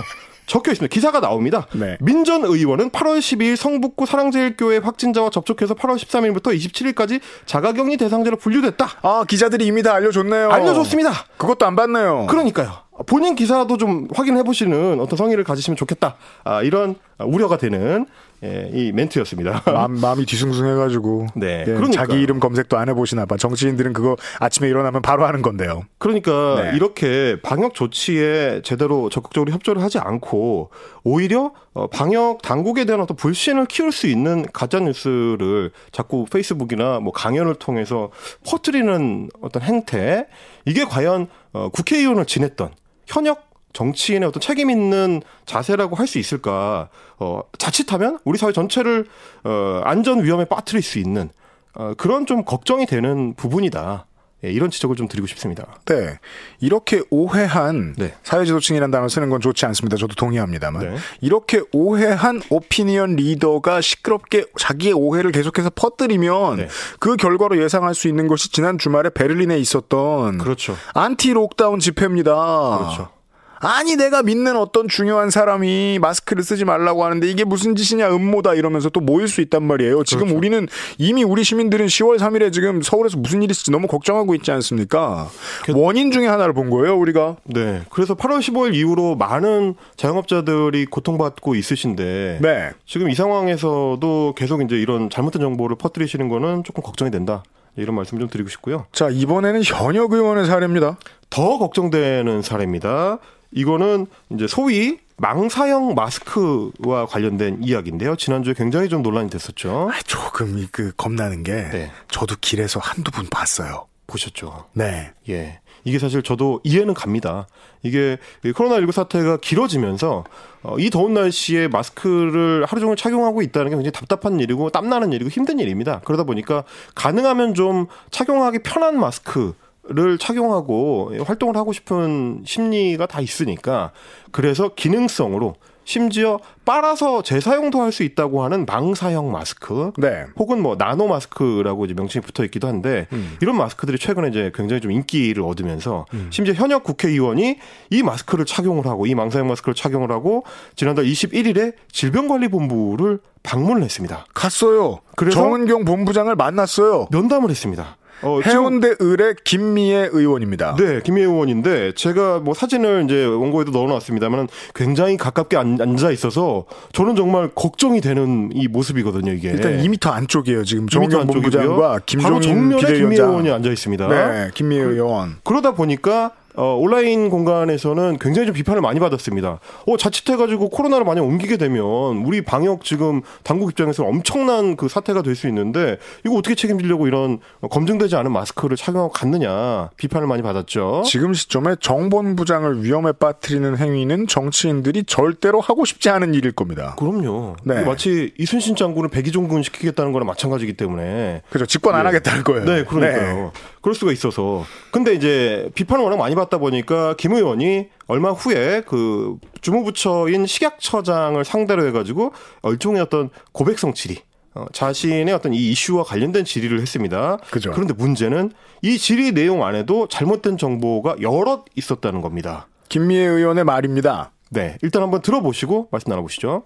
[0.51, 0.93] 적혀 있습니다.
[0.93, 1.65] 기사가 나옵니다.
[1.71, 1.97] 네.
[2.01, 8.99] 민전 의원은 8월 12일 성북구 사랑제일교회 확진자와 접촉해서 8월 13일부터 27일까지 자가격리 대상자로 분류됐다.
[9.01, 10.51] 아 기자들이 이미 다 알려줬네요.
[10.51, 11.11] 알려줬습니다.
[11.37, 12.27] 그것도 안 봤네요.
[12.27, 12.73] 그러니까요.
[13.07, 16.15] 본인 기사도 좀 확인해 보시는 어떤 성의를 가지시면 좋겠다.
[16.43, 18.05] 아, 이런 우려가 되는
[18.43, 19.61] 예, 이 멘트였습니다.
[19.71, 21.27] 마음, 마음이 뒤숭숭해가지고.
[21.35, 21.91] 네, 예, 그러니까요.
[21.91, 23.37] 자기 이름 검색도 안 해보시나 봐.
[23.37, 25.83] 정치인들은 그거 아침에 일어나면 바로 하는 건데요.
[25.99, 26.75] 그러니까 네.
[26.75, 30.71] 이렇게 방역 조치에 제대로 적극적으로 협조를 하지 않고
[31.03, 37.13] 오히려 어, 방역 당국에 대한 어떤 불신을 키울 수 있는 가짜 뉴스를 자꾸 페이스북이나 뭐
[37.13, 38.09] 강연을 통해서
[38.49, 40.25] 퍼뜨리는 어떤 행태
[40.65, 42.71] 이게 과연 어, 국회의원을 지냈던
[43.11, 46.89] 현역 정치인의 어떤 책임 있는 자세라고 할 수 있을까?
[47.19, 49.05] 어, 자칫하면 우리 사회 전체를
[49.43, 51.29] 어, 안전 위험에 빠뜨릴 수 있는
[51.75, 54.05] 어, 그런 좀 걱정이 되는 부분이다.
[54.43, 55.67] 예, 이런 지적을 좀 드리고 싶습니다.
[55.85, 56.19] 네.
[56.59, 58.15] 이렇게 오해한 네.
[58.23, 59.97] 사회지도층이라는 단어 쓰는 건 좋지 않습니다.
[59.97, 60.81] 저도 동의합니다만.
[60.81, 60.95] 네.
[61.21, 66.67] 이렇게 오해한 오피니언 리더가 시끄럽게 자기의 오해를 계속해서 퍼뜨리면 네.
[66.99, 70.75] 그 결과로 예상할 수 있는 것이 지난 주말에 베를린에 있었던 그렇죠.
[70.93, 72.31] 안티 lockdown 집회입니다.
[72.79, 73.20] 그렇죠.
[73.61, 78.89] 아니 내가 믿는 어떤 중요한 사람이 마스크를 쓰지 말라고 하는데 이게 무슨 짓이냐 음모다 이러면서
[78.89, 80.03] 또 모일 수 있단 말이에요.
[80.03, 80.37] 지금 그렇죠.
[80.37, 85.29] 우리는 이미 우리 시민들은 10월 3일에 지금 서울에서 무슨 일이 있을지 너무 걱정하고 있지 않습니까?
[85.63, 87.37] 그 원인 중에 하나를 본 거예요, 우리가.
[87.43, 87.83] 네.
[87.91, 92.71] 그래서 8월 15일 이후로 많은 자영업자들이 고통받고 있으신데 네.
[92.87, 97.43] 지금 이 상황에서도 계속 이제 이런 잘못된 정보를 퍼뜨리시는 거는 조금 걱정이 된다.
[97.77, 98.85] 이런 말씀 좀 드리고 싶고요.
[98.91, 100.97] 자, 이번에는 현역 의원의 사례입니다.
[101.29, 103.19] 더 걱정되는 사례입니다.
[103.51, 108.15] 이거는 이제 소위 망사형 마스크와 관련된 이야기인데요.
[108.15, 109.89] 지난주에 굉장히 좀 논란이 됐었죠.
[109.91, 111.91] 아, 조금 이그 겁나는 게 네.
[112.09, 113.87] 저도 길에서 한두 분 봤어요.
[114.07, 114.65] 보셨죠?
[114.73, 115.11] 네.
[115.29, 115.59] 예.
[115.83, 117.47] 이게 사실 저도 이해는 갑니다.
[117.81, 120.23] 이게 이 코로나19 사태가 길어지면서
[120.63, 125.29] 어, 이 더운 날씨에 마스크를 하루 종일 착용하고 있다는 게 굉장히 답답한 일이고 땀나는 일이고
[125.29, 126.01] 힘든 일입니다.
[126.05, 133.91] 그러다 보니까 가능하면 좀 착용하기 편한 마스크 를 착용하고 활동을 하고 싶은 심리가 다 있으니까
[134.31, 140.25] 그래서 기능성으로 심지어 빨아서 재사용도 할 수 있다고 하는 망사형 마스크 네.
[140.37, 143.07] 혹은 뭐 나노 마스크라고 이제 명칭이 붙어 있기도 한데
[143.41, 147.57] 이런 마스크들이 최근에 이제 굉장히 좀 인기를 얻으면서 심지어 현역 국회의원이
[147.89, 154.25] 이 마스크를 착용을 하고 이 망사형 마스크를 착용을 하고 지난달 21일에 질병관리본부를 방문을 했습니다.
[154.33, 154.99] 갔어요.
[155.15, 155.41] 그래서?
[155.41, 157.07] 정은경 본부장을 만났어요.
[157.11, 157.97] 면담을 했습니다.
[158.23, 160.75] 어, 해운대 을의 김미애 의원입니다.
[160.77, 167.15] 네, 김희애 의원인데 제가 뭐 사진을 이제 원고에도 넣어놨습니다만 굉장히 가깝게 앉- 앉아 있어서 저는
[167.15, 169.31] 정말 걱정이 되는 이 모습이거든요.
[169.31, 170.63] 이게 일단 2미터 안쪽이에요.
[170.65, 171.25] 지금 2m 안쪽이고요.
[171.33, 173.51] 본부장과 바로 김종인 정면에 김희애 의원이.
[173.51, 174.07] 앉아 있습니다.
[174.07, 175.37] 네, 김미애 의원.
[175.43, 179.59] 그러다 보니까 어, 온라인 공간에서는 굉장히 좀 비판을 많이 받았습니다.
[179.87, 181.83] 어, 자칫해가지고 코로나를 많이 옮기게 되면
[182.25, 187.39] 우리 방역 지금 당국 입장에서 엄청난 그 사태가 될 수 있는데 이거 어떻게 책임지려고 이런
[187.69, 191.03] 검증되지 않은 마스크를 착용하고 갔느냐 비판을 많이 받았죠.
[191.05, 196.95] 지금 시점에 정 본부장을 위험에 빠뜨리는 행위는 정치인들이 절대로 하고 싶지 않은 일일 겁니다.
[196.99, 197.55] 그럼요.
[197.63, 197.83] 네.
[197.85, 201.43] 마치 이순신 장군을 백의종군 시키겠다는 거랑 마찬가지기 때문에.
[201.49, 201.65] 그죠.
[201.65, 202.07] 집권 안 네.
[202.07, 202.65] 하겠다는 거예요.
[202.65, 203.51] 네, 그러니까요.
[203.81, 204.63] 그럴 수가 있어서.
[204.91, 211.85] 근데 이제 비판을 워낙 많이 받다 보니까 김 의원이 얼마 후에 그 주무부처인 식약처장을 상대로
[211.87, 214.17] 해가지고 일종의 어떤 고백성 질의
[214.53, 217.37] 어, 자신의 어떤 이 이슈와 관련된 질의를 했습니다.
[217.49, 217.71] 그죠.
[217.71, 222.67] 그런데 문제는 이 질의 내용 안에도 잘못된 정보가 여럿 있었다는 겁니다.
[222.89, 224.31] 김미애 의원의 말입니다.
[224.49, 226.63] 네, 일단 한번 들어보시고 말씀 나눠보시죠.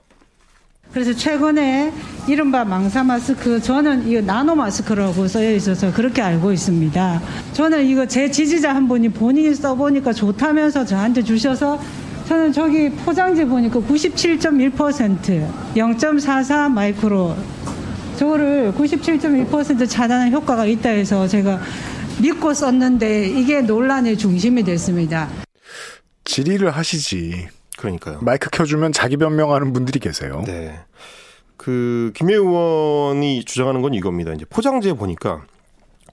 [0.93, 1.91] 그래서 최근에
[2.28, 7.21] 이른바 망사 마스크 저는 이거 나노 마스크라고 써여 있어서 그렇게 알고 있습니다.
[7.54, 11.80] 저는 이거 제 지지자 한 분이 본인이 써보니까 좋다면서 저한테 주셔서
[12.28, 17.36] 저는 저기 포장지 보니까 97.1% 0.44 마이크로
[18.17, 21.60] 저거를 97.1% 차단한 효과가 있다 해서 제가
[22.21, 25.30] 믿고 썼는데 이게 논란의 중심이 됐습니다.
[26.24, 27.48] 질의를 하시지.
[27.86, 28.19] 그러니까요.
[28.21, 30.43] 마이크 켜주면 자기 변명하는 분들이 계세요.
[30.45, 30.80] 네.
[31.58, 34.34] 그 김혜 의원이 주장하는 건 이겁니다.
[34.34, 35.43] 이제 포장지에 보니까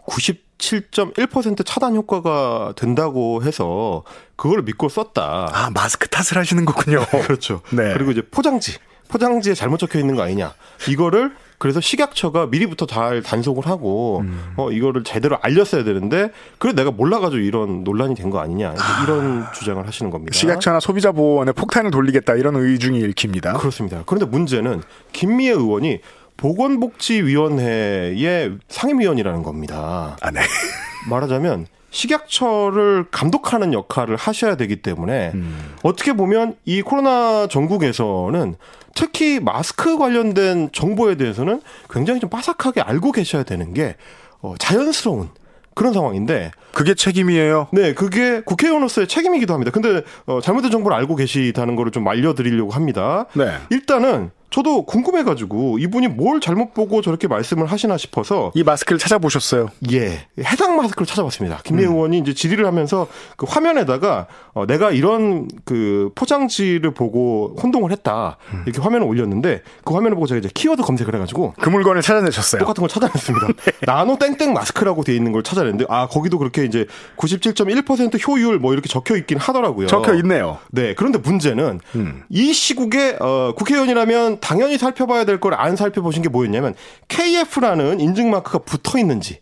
[0.06, 4.04] 97.1% 차단 효과가 된다고 해서
[4.36, 5.50] 그걸 믿고 썼다.
[5.52, 7.04] 아 마스크 탓을 하시는 거군요.
[7.26, 7.62] 그렇죠.
[7.70, 7.92] 네.
[7.94, 10.54] 그리고 이제 포장지, 포장지에 잘못 적혀 있는 거 아니냐.
[10.88, 14.52] 이거를 그래서 식약처가 미리부터 잘 단속을 하고 음.
[14.56, 19.46] 어 이거를 제대로 알렸어야 되는데 그래 내가 몰라가지고 이런 논란이 된 거 아니냐 이제 이런
[19.54, 20.36] 주장을 하시는 겁니다.
[20.36, 23.52] 식약처나 소비자 보호원에 폭탄을 돌리겠다 이런 의중이 읽힙니다.
[23.52, 24.02] 그렇습니다.
[24.06, 26.00] 그런데 문제는 김미애 의원이
[26.36, 30.16] 보건복지위원회의 상임위원이라는 겁니다.
[30.20, 30.40] 아 네.
[31.08, 35.74] 말하자면 식약처를 감독하는 역할을 하셔야 되기 때문에 음.
[35.84, 38.56] 어떻게 보면 이 코로나 전국에서는
[38.94, 43.96] 특히 마스크 관련된 정보에 대해서는 굉장히 좀 빠삭하게 알고 계셔야 되는 게
[44.40, 45.30] 어, 자연스러운
[45.74, 47.68] 그런 상황인데 그게 책임이에요.
[47.72, 49.70] 네, 그게 국회의원으로서의 책임이기도 합니다.
[49.70, 53.26] 근데 어, 잘못된 정보를 알고 계시다는 거를 좀 알려드리려고 합니다.
[53.34, 53.56] 네.
[53.70, 59.68] 일단은 저도 궁금해가지고 이분이 뭘 잘못 보고 저렇게 말씀을 하시나 싶어서 이 마스크를 찾아보셨어요.
[59.92, 61.60] 예 해당 마스크를 찾아봤습니다.
[61.64, 61.92] 김미 음.
[61.92, 68.62] 의원이 이제 질의를 하면서 그 화면에다가 어, 내가 이런 그 포장지를 보고 혼동을 했다 음.
[68.66, 72.60] 이렇게 화면을 올렸는데 그 화면을 보고 제가 이제 키워드 검색을 해가지고 그 물건을 찾아내셨어요.
[72.60, 73.46] 똑같은 걸 찾아냈습니다.
[73.64, 73.72] 네.
[73.86, 76.86] 나노 땡땡 마스크라고 돼 있는 걸 찾아냈는데 아 거기도 그렇게 이제
[77.16, 79.86] 97.1% 효율 뭐 이렇게 적혀 있긴 하더라고요.
[79.86, 80.58] 적혀 있네요.
[80.70, 82.22] 네, 그런데 문제는 음.
[82.28, 86.74] 이 시국에 어, 국회의원이라면 당연히 살펴봐야 될 걸 안 살펴보신 게 뭐였냐면
[87.08, 89.40] KF라는 인증 마크가 붙어 있는지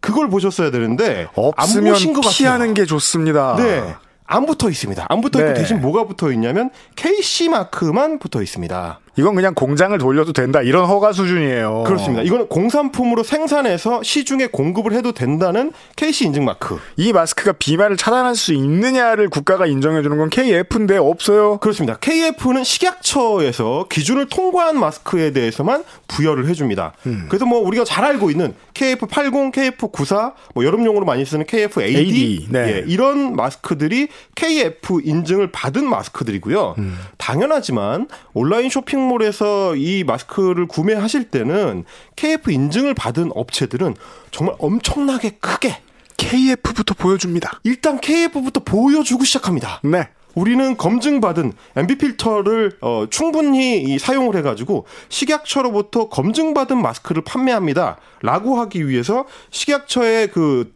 [0.00, 2.32] 그걸 보셨어야 되는데 안 없으면 보신 것 같아요.
[2.36, 3.56] 피하는 게 좋습니다.
[3.58, 3.94] 네.
[4.30, 5.06] 안 붙어 있습니다.
[5.08, 5.58] 안 붙어 있고 네.
[5.58, 9.00] 대신 뭐가 붙어 있냐면 KC 마크만 붙어 있습니다.
[9.18, 11.82] 이건 그냥 공장을 돌려도 된다 이런 허가 수준이에요.
[11.84, 12.22] 그렇습니다.
[12.22, 16.78] 이거는 공산품으로 생산해서 시중에 공급을 해도 된다는 KC 인증 마크.
[16.96, 21.58] 이 마스크가 비말을 차단할 수 있느냐를 국가가 인정해 주는 건 KF인데 없어요.
[21.58, 21.96] 그렇습니다.
[22.00, 26.92] KF는 식약처에서 기준을 통과한 마스크에 대해서만 부여를 해 줍니다.
[27.06, 27.26] 음.
[27.28, 32.58] 그래서 뭐 우리가 잘 알고 있는 KF80, KF94, 뭐 여름용으로 많이 쓰는 KF80, AD, 네.
[32.60, 36.76] 예, 이런 마스크들이 KF 인증을 받은 마스크들이고요.
[36.78, 36.98] 음.
[37.16, 41.84] 당연하지만 온라인 쇼핑 몰에서 이 마스크를 구매하실 때는
[42.16, 43.96] KF 인증을 받은 업체들은
[44.30, 45.80] 정말 엄청나게 크게
[46.16, 47.60] KF부터 보여줍니다.
[47.64, 49.80] 일단 KF부터 보여주고 시작합니다.
[49.84, 50.08] 네.
[50.34, 59.26] 우리는 검증받은 MB 필터를 어, 충분히 이 사용을 해가지고 식약처로부터 검증받은 마스크를 판매합니다.라고 하기 위해서
[59.50, 60.72] 식약처의 그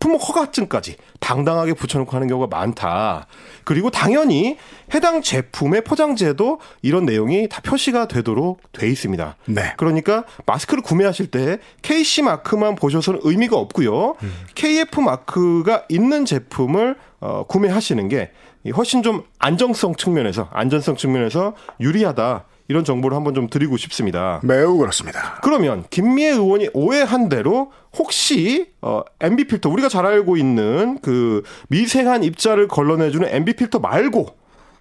[0.00, 3.26] 품목 허가증까지 당당하게 붙여놓고 하는 경우가 많다.
[3.64, 4.56] 그리고 당연히
[4.92, 9.36] 해당 제품의 포장지에도 이런 내용이 다 표시가 되도록 돼 있습니다.
[9.46, 9.72] 네.
[9.76, 14.16] 그러니까 마스크를 구매하실 때 KC 마크만 보셔서는 의미가 없고요.
[14.54, 18.30] KF 마크가 있는 제품을 어, 구매하시는 게
[18.76, 22.44] 훨씬 좀 안정성 측면에서 안전성 측면에서 유리하다.
[22.68, 24.40] 이런 정보를 한번 좀 드리고 싶습니다.
[24.42, 25.38] 매우 그렇습니다.
[25.42, 32.24] 그러면 김미애 의원이 오해한 대로 혹시 어 MB 필터 우리가 잘 알고 있는 그 미세한
[32.24, 34.26] 입자를 걸러내주는 MB 필터 말고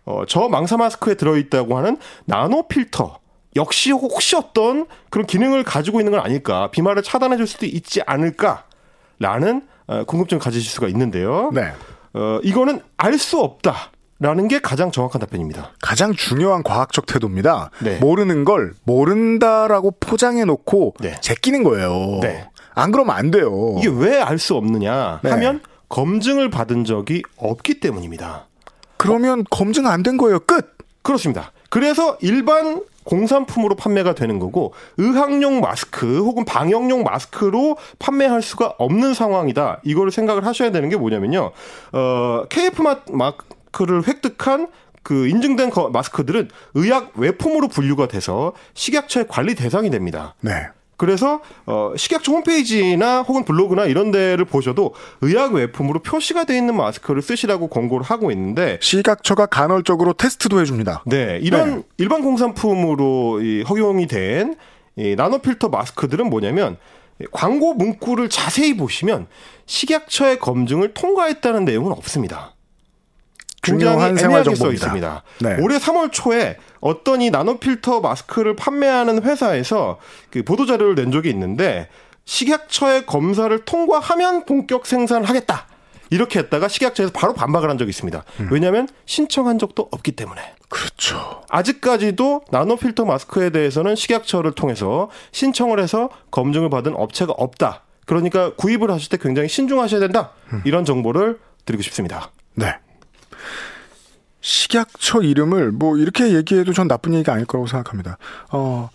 [0.06, 3.20] 어 저 망사 마스크에 들어 있다고 하는 나노 필터
[3.56, 9.62] 역시 혹시 어떤 그런 기능을 가지고 있는 건 아닐까 비말을 차단해 줄 수도 있지 않을까라는
[9.88, 11.52] 어, 궁금증을 가지실 수가 있는데요.
[11.54, 11.72] 네.
[12.14, 13.92] 어 이거는 알 수 없다.
[14.24, 15.72] 라는 게 가장 정확한 답변입니다.
[15.82, 17.72] 가장 중요한 과학적 태도입니다.
[17.84, 17.98] 네.
[18.00, 21.20] 모르는 걸 모른다라고 포장해 놓고 네.
[21.20, 22.20] 제끼는 거예요.
[22.22, 22.48] 네.
[22.74, 23.76] 안 그러면 안 돼요.
[23.80, 25.30] 이게 왜 알 수 없느냐 네.
[25.30, 25.60] 하면
[25.90, 28.48] 검증을 받은 적이 없기 때문입니다.
[28.96, 30.40] 그러면 검증 안 된 거예요.
[30.40, 30.78] 끝.
[31.02, 31.52] 그렇습니다.
[31.70, 39.82] 그래서 일반 공산품으로 판매가 되는 거고 의학용 마스크 혹은 방역용 마스크로 판매할 수가 없는 상황이다.
[39.84, 41.52] 이거를 생각을 하셔야 되는 게 뭐냐면요.
[41.92, 43.34] 어, KF 마
[43.74, 44.70] 크를 획득한
[45.04, 50.36] 그 인증된 거- 마스크들은 의약 외품으로 분류가 돼서 식약처의 관리 대상이 됩니다.
[50.40, 50.54] 네.
[50.96, 57.22] 그래서 어 식약처 홈페이지나 혹은 블로그나 이런 데를 보셔도 의약 외품으로 표시가 돼 있는 마스크를
[57.22, 61.04] 쓰시라고 권고를 하고 있는데 시각처가 간헐적으로 테스트도 해 줍니다.
[61.06, 61.84] 네, 이런 네.
[61.98, 64.56] 일반 공산품으로 이 허용이 된
[64.96, 66.78] 이 나노 필터 마스크들은 뭐냐면
[67.32, 69.26] 광고 문구를 자세히 보시면
[69.66, 72.54] 식약처의 검증을 통과했다는 내용은 없습니다.
[73.64, 74.44] 중요한 생활.
[74.44, 75.24] 써 있습니다.
[75.40, 75.58] 네.
[75.62, 80.00] 올해 3월 초에 어떤 이 나노 필터 마스크를 판매하는 회사에서
[80.30, 81.88] 그 보도 자료를 낸 적이 있는데
[82.26, 85.68] 식약처의 검사를 통과하면 본격 생산을 하겠다.
[86.10, 88.24] 이렇게 했다가 식약처에서 바로 반박을 한 적이 있습니다.
[88.42, 88.50] 음.
[88.52, 90.42] 왜냐하면 신청한 적도 없기 때문에.
[90.70, 91.42] 그렇죠.
[91.50, 97.84] 아직까지도 나노 필터 마스크에 대해서는 식약처를 통해서 신청을 해서 검증을 받은 업체가 없다.
[98.06, 100.32] 그러니까 구입을 하실 때 굉장히 신중하셔야 된다.
[100.52, 100.62] 음.
[100.66, 102.32] 이런 정보를 드리고 싶습니다.
[102.56, 102.76] 네.
[104.42, 108.18] 식약처 이름을 뭐 이렇게 얘기해도 전 나쁜 얘기가 아닐 거라고 생각합니다.
[108.52, 108.90] 어,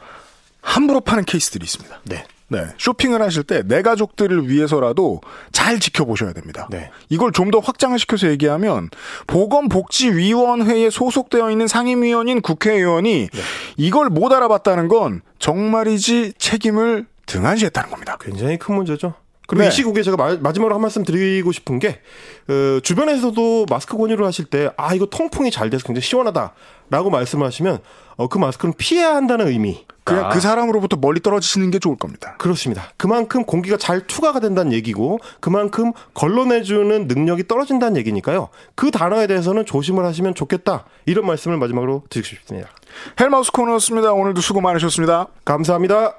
[0.60, 2.00] 함부로 파는 케이스들이 있습니다.
[2.04, 2.24] 네.
[2.50, 2.64] 네.
[2.78, 5.20] 쇼핑을 하실 때 내 가족들을 위해서라도
[5.52, 6.66] 잘 지켜보셔야 됩니다.
[6.70, 6.90] 네.
[7.10, 8.88] 이걸 좀 더 확장을 시켜서 얘기하면
[9.26, 13.40] 보건복지위원회에 소속되어 있는 상임위원인 국회의원이 네.
[13.76, 18.16] 이걸 못 알아봤다는 건 정말이지 책임을 등한시했다는 겁니다.
[18.20, 19.14] 굉장히 큰 문제죠.
[19.48, 19.68] 그리고 네.
[19.68, 22.00] 이 시국에 제가 마, 지막으로 한 말씀 드리고 싶은 게
[22.48, 27.78] 어, 주변에서도 마스크 권유를 하실 때 아 이거 통풍이 잘 돼서 굉장히 시원하다라고 말씀하시면
[28.16, 29.86] 어, 그 마스크는 피해야 한다는 의미.
[30.04, 32.34] 그냥 그 사람으로부터 멀리 떨어지시는 게 좋을 겁니다.
[32.38, 32.90] 그렇습니다.
[32.96, 38.48] 그만큼 공기가 잘 투과가 된다는 얘기고 그만큼 걸러내주는 능력이 떨어진다는 얘기니까요.
[38.74, 40.86] 그 단어에 대해서는 조심을 하시면 좋겠다.
[41.04, 42.70] 이런 말씀을 마지막으로 드리고 싶습니다.
[43.20, 44.12] 헬마우스 코너였습니다.
[44.12, 45.26] 오늘도 수고 많으셨습니다.
[45.44, 46.14] 감사합니다.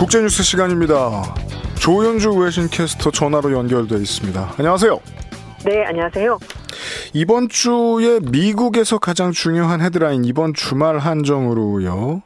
[0.00, 1.22] 국제뉴스 시간입니다.
[1.78, 4.54] 조현주 외신 캐스터 전화로 연결돼 있습니다.
[4.56, 4.98] 안녕하세요.
[5.66, 6.38] 네, 안녕하세요.
[7.12, 12.22] 이번 주에 미국에서 가장 중요한 헤드라인 이번 주말 한정으로요.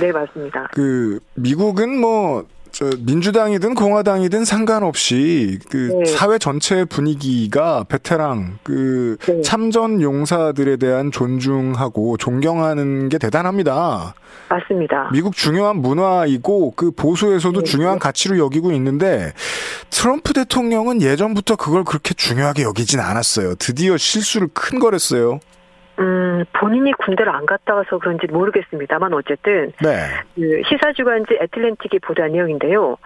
[0.00, 0.68] 네, 맞습니다.
[0.74, 6.04] 그 미국은 뭐 저 민주당이든 공화당이든 상관없이 그 네.
[6.04, 9.42] 사회 전체 분위기가 베테랑 그 네.
[9.42, 14.14] 참전 용사들에 대한 존중하고 존경하는 게 대단합니다.
[14.48, 15.10] 맞습니다.
[15.12, 17.64] 미국 중요한 문화이고 그 보수에서도 네.
[17.64, 19.32] 중요한 가치로 여기고 있는데
[19.90, 23.54] 트럼프 대통령은 예전부터 그걸 그렇게 중요하게 여기진 않았어요.
[23.56, 25.40] 드디어 실수를 큰 거랬어요.
[25.98, 29.96] 음, 본인이 군대를 안 갔다 와서 그런지 모르겠습니다만 어쨌든 네.
[30.34, 32.96] 그 시사주간지 애틀랜틱이 보도한 내용인데요.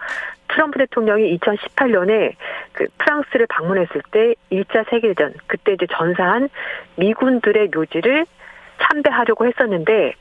[0.49, 2.35] 트럼프 대통령이 2018년에
[2.73, 6.49] 그 프랑스를 방문했을 때 1차 세계대전 그때 이제 전사한
[6.97, 8.27] 미군들의 묘지를
[8.83, 10.13] 참배하려고 했었는데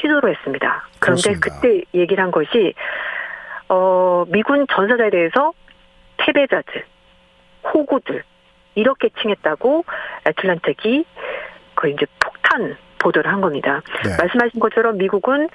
[0.00, 0.88] 시도를 했습니다.
[1.00, 1.60] 그런데 그렇습니다.
[1.60, 2.72] 그때 얘기를 한 것이
[3.68, 5.52] 어 미군 전사자에 대해서
[6.16, 6.84] 패배자들,
[7.74, 8.22] 호구들
[8.74, 9.84] 이렇게 칭했다고
[10.26, 11.04] 애틀란틱이
[11.80, 13.80] 그 이제 폭탄 보도를 한 겁니다.
[14.04, 14.10] 네.
[14.18, 15.48] 말씀하신 것처럼 미국은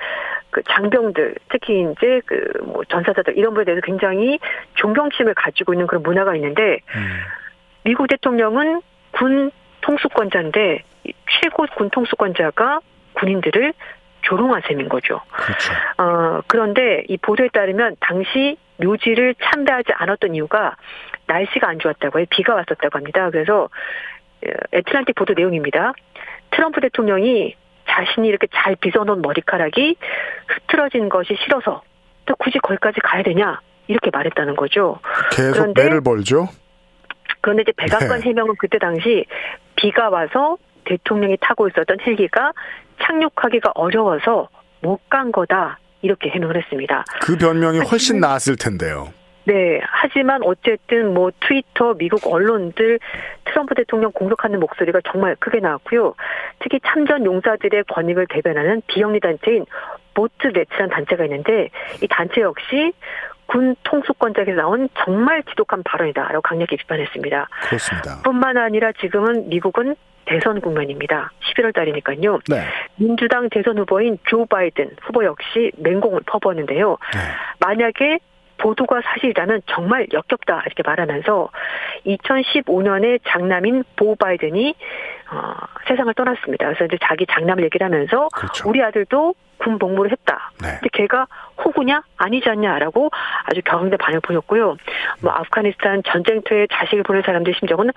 [0.50, 4.38] 그 장병들, 특히 이제 그 뭐 전사자들 이런 분에 대해서 굉장히
[4.74, 7.20] 존경심을 가지고 있는 그런 문화가 있는데 음.
[7.84, 10.84] 미국 대통령은 군 통수권자인데
[11.42, 12.80] 최고 군 통수권자가
[13.14, 13.74] 군인들을
[14.24, 15.22] 조롱한 셈인 거죠.
[15.32, 15.74] 그렇죠.
[16.00, 20.76] 어, 그런데 이 보도에 따르면 당시 묘지를 참배하지 않았던 이유가
[21.28, 23.30] 날씨가 안 좋았다고 해 비가 왔었다고 합니다.
[23.30, 23.70] 그래서
[24.46, 25.94] 어, 애틀란틱 보도 내용입니다.
[26.56, 27.56] 트럼프 대통령이
[27.88, 29.96] 자신이 이렇게 잘 빗어놓은 머리카락이
[30.48, 31.84] 흐트러진 것이 싫어서
[32.26, 35.00] 또 굳이 거기까지 가야 되냐 이렇게 말했다는 거죠.
[35.32, 36.48] 계속 그런데, 배를 벌죠.
[37.42, 38.30] 그런데 이제 백악관 네.
[38.30, 39.26] 해명은 그때 당시
[39.76, 42.54] 비가 와서 대통령이 타고 있었던 헬기가
[43.02, 44.50] 착륙하기가 어려워서
[44.82, 47.06] 못 간 거다 이렇게 해명을 했습니다.
[47.22, 49.12] 그 변명이 훨씬 나았을 텐데요.
[49.46, 49.80] 네.
[49.84, 53.00] 하지만 어쨌든 뭐 트위터, 미국 언론들
[53.46, 56.16] 트럼프 대통령 공격하는 목소리가 정말 크게 나왔고요.
[56.60, 59.66] 특히 참전 용사들의 권익을 대변하는 비영리 단체인
[60.14, 61.70] 보트 레츠라는 단체가 있는데
[62.02, 62.94] 이 단체 역시
[63.48, 67.48] 군 통수권자에서 나온 정말 지독한 발언이다라고 강력히 비판했습니다.
[67.68, 68.22] 그렇습니다.
[68.24, 71.32] 뿐만 아니라 지금은 미국은 대선 국면입니다.
[71.42, 72.40] 11월 달이니까요.
[72.50, 72.64] 네.
[72.96, 76.98] 민주당 대선 후보인 조 바이든 후보 역시 맹공을 퍼부었는데요.
[77.14, 77.20] 네.
[77.60, 78.20] 만약에
[78.58, 81.50] 보도가 사실이라면 정말 역겹다 이렇게 말하면서
[82.06, 84.76] 2015년에 장남인 보 바이든이
[85.32, 85.54] 어,
[85.88, 86.66] 세상을 떠났습니다.
[86.68, 88.70] 그래서 이제 자기 장남을 얘기를 하면서 그렇죠.
[88.70, 90.52] 우리 아들도 군 복무를 했다.
[90.62, 90.70] 네.
[90.80, 91.28] 근데 걔가
[91.64, 93.10] 호구냐 아니지 않냐라고
[93.46, 94.76] 아주 격앙된 반응을 보였고요.
[95.22, 97.92] 뭐 아프가니스탄 전쟁터에 자식을 보낸 사람들 심정은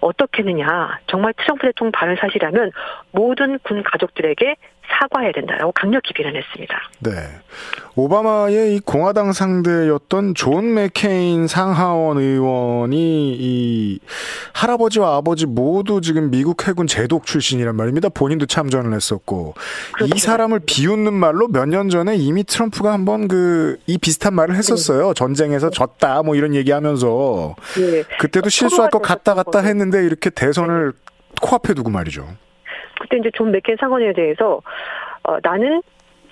[0.00, 0.98] 어떻겠느냐.
[1.06, 2.72] 정말 트럼프 대통령 발언 사실이라면
[3.12, 4.56] 모든 군 가족들에게
[4.88, 6.76] 사과해야 된다라고 강력히 비난했습니다.
[7.00, 7.10] 네.
[7.96, 13.98] 오바마의 이 공화당 상대였던 존 맥케인 상하원 의원이 이
[14.52, 18.08] 할아버지와 아버지 모두 지금 미국 해군 제독 출신이란 말입니다.
[18.08, 19.54] 본인도 참전을 했었고
[19.92, 20.14] 그렇죠.
[20.14, 25.08] 이 사람을 비웃는 말로 몇 년 전에 이미 트럼프가 한번 그 이 비슷한 말을 했었어요.
[25.08, 25.14] 네.
[25.14, 28.04] 전쟁에서 졌다 뭐 이런 얘기하면서 네.
[28.18, 30.98] 그때도 실수할 것 같다 같다 했는데 이렇게 대선을 네.
[31.40, 32.26] 코앞에 두고 말이죠.
[33.00, 34.60] 그때 이제 존 맥케인 상원에 대해서
[35.22, 35.82] 어, 나는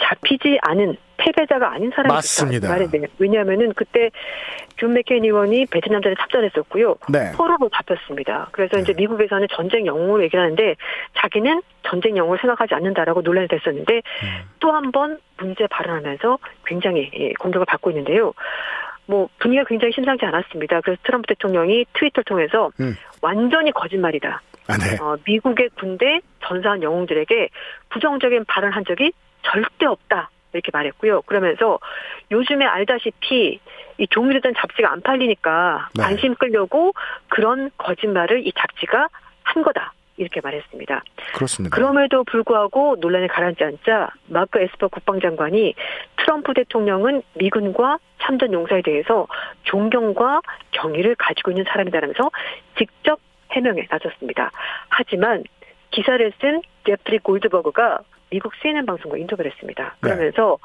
[0.00, 2.68] 잡히지 않은 패배자가 아닌 사람이 맞습니다.
[2.68, 3.06] 말했네요.
[3.18, 4.10] 왜냐하면은 그때
[4.76, 6.96] 존 맥케인 의원이 베트남 전에 참전했었고요.
[7.08, 7.32] 네.
[7.36, 8.48] 포로로 잡혔습니다.
[8.50, 8.82] 그래서 네.
[8.82, 10.74] 이제 미국에서는 전쟁 영웅으로 얘기를 하는데
[11.18, 14.28] 자기는 전쟁 영웅으로 생각하지 않는다라고 논란이 됐었는데 음.
[14.58, 18.32] 또 한 번 문제 발언하면서 굉장히 예, 공격을 받고 있는데요.
[19.06, 20.80] 뭐 분위기가 굉장히 심상치 않았습니다.
[20.80, 22.96] 그래서 트럼프 대통령이 트위터를 통해서 음.
[23.20, 24.40] 완전히 거짓말이다.
[24.68, 24.96] 아, 네.
[25.00, 27.48] 어, 미국의 군대 전사한 영웅들에게
[27.90, 30.30] 부정적인 발언한 적이 절대 없다.
[30.52, 31.22] 이렇게 말했고요.
[31.22, 31.78] 그러면서
[32.30, 33.58] 요즘에 알다시피
[33.98, 36.02] 이 종이되던 잡지가 안 팔리니까 네.
[36.02, 36.92] 관심 끌려고
[37.28, 39.08] 그런 거짓말을 이 잡지가
[39.42, 39.94] 한 거다.
[40.18, 41.02] 이렇게 말했습니다.
[41.34, 41.74] 그렇습니다.
[41.74, 45.74] 그럼에도 불구하고 논란이 가라앉지 않자 마크 에스퍼 국방장관이
[46.18, 49.26] 트럼프 대통령은 미군과 참전 용사에 대해서
[49.64, 52.30] 존경과 경의를 가지고 있는 사람이다라면서
[52.76, 53.18] 직접
[53.52, 54.50] 해명에 나섰습니다.
[54.88, 55.44] 하지만
[55.90, 59.96] 기사를 쓴 제프리 골드버그가 미국 CNN 방송과 인터뷰를 했습니다.
[60.02, 60.10] 네.
[60.10, 60.58] 그러면서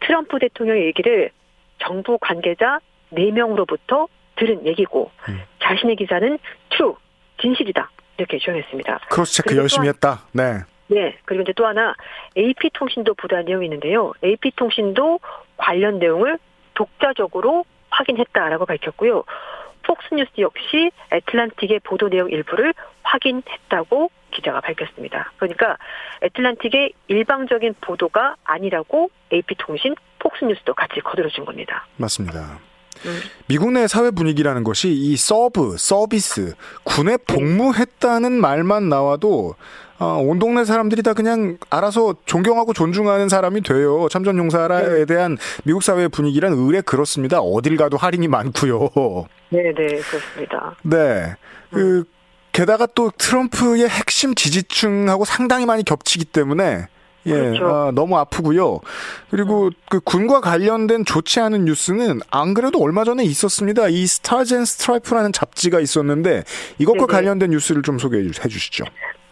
[0.00, 0.06] 네.
[0.06, 1.30] 트럼프 대통령의 얘기를
[1.78, 2.80] 정부 관계자
[3.12, 5.42] 4명으로부터 들은 얘기고 음.
[5.62, 6.38] 자신의 기사는
[6.70, 6.94] true,
[7.40, 7.90] 진실이다.
[8.18, 9.00] 이렇게 주장했습니다.
[9.10, 10.22] cross check 열심히 했다.
[10.32, 10.60] 네.
[10.86, 11.16] 네.
[11.24, 11.94] 그리고 이제 또 하나
[12.36, 14.12] AP통신도 보도한 내용이 있는데요.
[14.22, 15.20] AP통신도
[15.56, 16.38] 관련 내용을
[16.74, 19.24] 독자적으로 확인했다라고 밝혔고요.
[19.84, 25.32] 폭스뉴스 역시 애틀란틱의 보도 내용 일부를 확인했다고 기자가 밝혔습니다.
[25.36, 25.76] 그러니까
[26.22, 31.86] 애틀란틱의 일방적인 보도가 아니라고 AP통신, 폭스뉴스도 같이 거들어준 겁니다.
[31.96, 32.58] 맞습니다.
[33.06, 33.20] 음.
[33.46, 39.54] 미국 내 사회 분위기라는 것이 이 serve, service, 군에 복무했다는 말만 나와도
[39.98, 44.08] 어, 온 동네 사람들이 다 그냥 알아서 존경하고 존중하는 사람이 돼요.
[44.10, 45.04] 참전 용사에 네.
[45.04, 47.40] 대한 미국 사회 분위기란 으레 그렇습니다.
[47.40, 48.90] 어딜 가도 할인이 많고요.
[49.50, 50.74] 네, 네, 그렇습니다.
[50.82, 51.36] 네.
[51.70, 52.04] 그, 음.
[52.52, 56.86] 게다가 또 트럼프의 핵심 지지층하고 상당히 많이 겹치기 때문에
[57.26, 57.66] 예, 그렇죠.
[57.66, 58.80] 아, 너무 아프고요.
[59.30, 59.70] 그리고 음.
[59.88, 63.88] 그 군과 관련된 좋지 않은 뉴스는 안 그래도 얼마 전에 있었습니다.
[63.88, 66.44] 이 Stars and Stripes라는 잡지가 있었는데
[66.78, 67.12] 이것과 네네.
[67.12, 68.84] 관련된 뉴스를 좀 소개해 주시죠.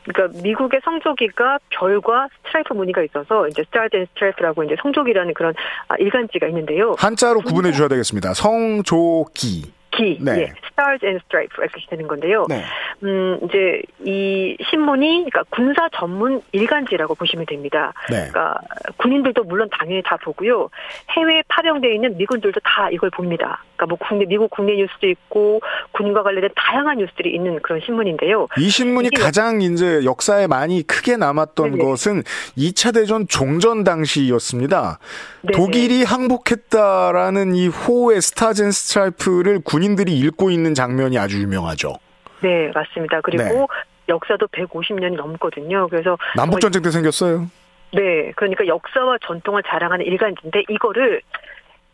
[0.05, 5.55] 그러니까 미국의 성조기가 별과 스트라이프 무늬가 있어서 이제 Stars and Stripes라고 이제 성조기라는 그런
[5.89, 6.95] 아, 일간지가 있는데요.
[6.99, 8.35] 한자로 구분해 주셔야 되겠습니다.
[8.35, 9.82] 성조기.
[9.93, 10.33] 기, 네.
[10.33, 12.47] 예, Stars and Stripes 이렇게 되는 건데요.
[12.49, 12.65] 네.
[13.03, 17.93] 음, 이제 이 신문이 그러니까 군사 전문 일간지라고 보시면 됩니다.
[18.11, 18.29] 네.
[18.31, 18.57] 그러니까
[18.97, 20.71] 군인들도 물론 당연히 다 보고요.
[21.11, 23.63] 해외에 파병되어 있는 미군들도 다 이걸 봅니다.
[23.77, 25.61] 그러니까 뭐 국내 미국 국내 뉴스도 있고
[25.93, 28.49] 군과 관련된 다양한 뉴스들이 있는 그런 신문인데요.
[28.59, 31.85] 이 신문이 가장 이제 역사에 많이 크게 남았던 네네.
[31.85, 32.23] 것은
[32.57, 34.99] 2차 대전 종전 당시였습니다.
[35.43, 35.57] 네네.
[35.59, 41.95] 독일이 항복했다라는 이 호외 Stars and Stripes를 군인들이 읽고 있는 장면이 아주 유명하죠.
[42.43, 43.21] 네, 맞습니다.
[43.23, 43.67] 그리고 네.
[44.09, 45.89] 역사도 150년이 넘거든요.
[45.89, 47.47] 그래서 남북 전쟁 때 생겼어요.
[47.93, 51.21] 네, 그러니까 역사와 전통을 자랑하는 일간지인데 이거를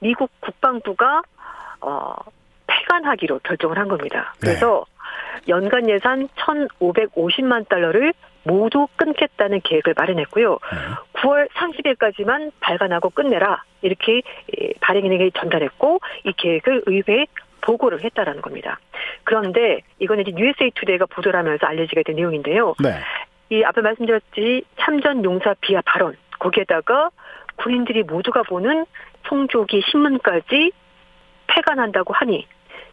[0.00, 1.22] 미국 국방부가
[1.80, 2.14] 어,
[2.66, 4.34] 폐간하기로 결정을 한 겁니다.
[4.40, 4.48] 네.
[4.48, 4.98] 그래서 네.
[5.48, 8.12] 연간 예산 1,550만 달러를
[8.44, 10.50] 모두 끊겠다는 계획을 마련했고요.
[10.50, 11.20] 네.
[11.20, 14.22] 9월 30일까지만 발간하고 끝내라 이렇게
[14.80, 17.26] 발행인에게 전달했고 이 계획을 의회에
[17.60, 18.78] 보고를 했다라는 겁니다.
[19.24, 22.74] 그런데 이거는 이제 USA 투데이가 보도를 하면서 알려지게 된 내용인데요.
[22.82, 23.00] 네.
[23.50, 27.10] 이 앞에 말씀드렸듯이 참전 용사 비하 발언 거기에다가
[27.56, 28.86] 군인들이 모두가 보는
[29.28, 30.72] 송조기 신문까지
[31.48, 32.46] 폐간한다고 하니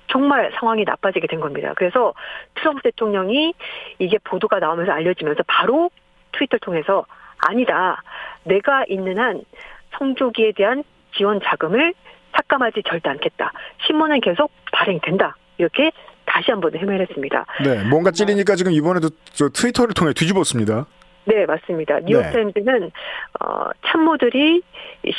[0.07, 1.73] 정말 상황이 나빠지게 된 겁니다.
[1.75, 2.13] 그래서
[2.55, 3.53] 트럼프 대통령이
[3.99, 5.89] 이게 보도가 나오면서 알려지면서 바로
[6.31, 7.05] 트위터를 통해서
[7.37, 8.01] 아니다.
[8.43, 9.43] 내가 있는 한
[9.97, 10.83] 성조기에 대한
[11.15, 11.93] 지원 자금을
[12.35, 13.51] 삭감하지 절대 않겠다.
[13.85, 15.35] 신문은 계속 발행된다.
[15.57, 15.91] 이렇게
[16.25, 17.45] 다시 한번 해명을 했습니다.
[17.63, 20.85] 네, 뭔가 찔리니까 지금 이번에도 저 트위터를 통해 뒤집었습니다.
[21.25, 21.99] 네, 맞습니다.
[22.01, 22.89] 뉴욕타임즈는 네.
[23.39, 24.61] 어, 참모들이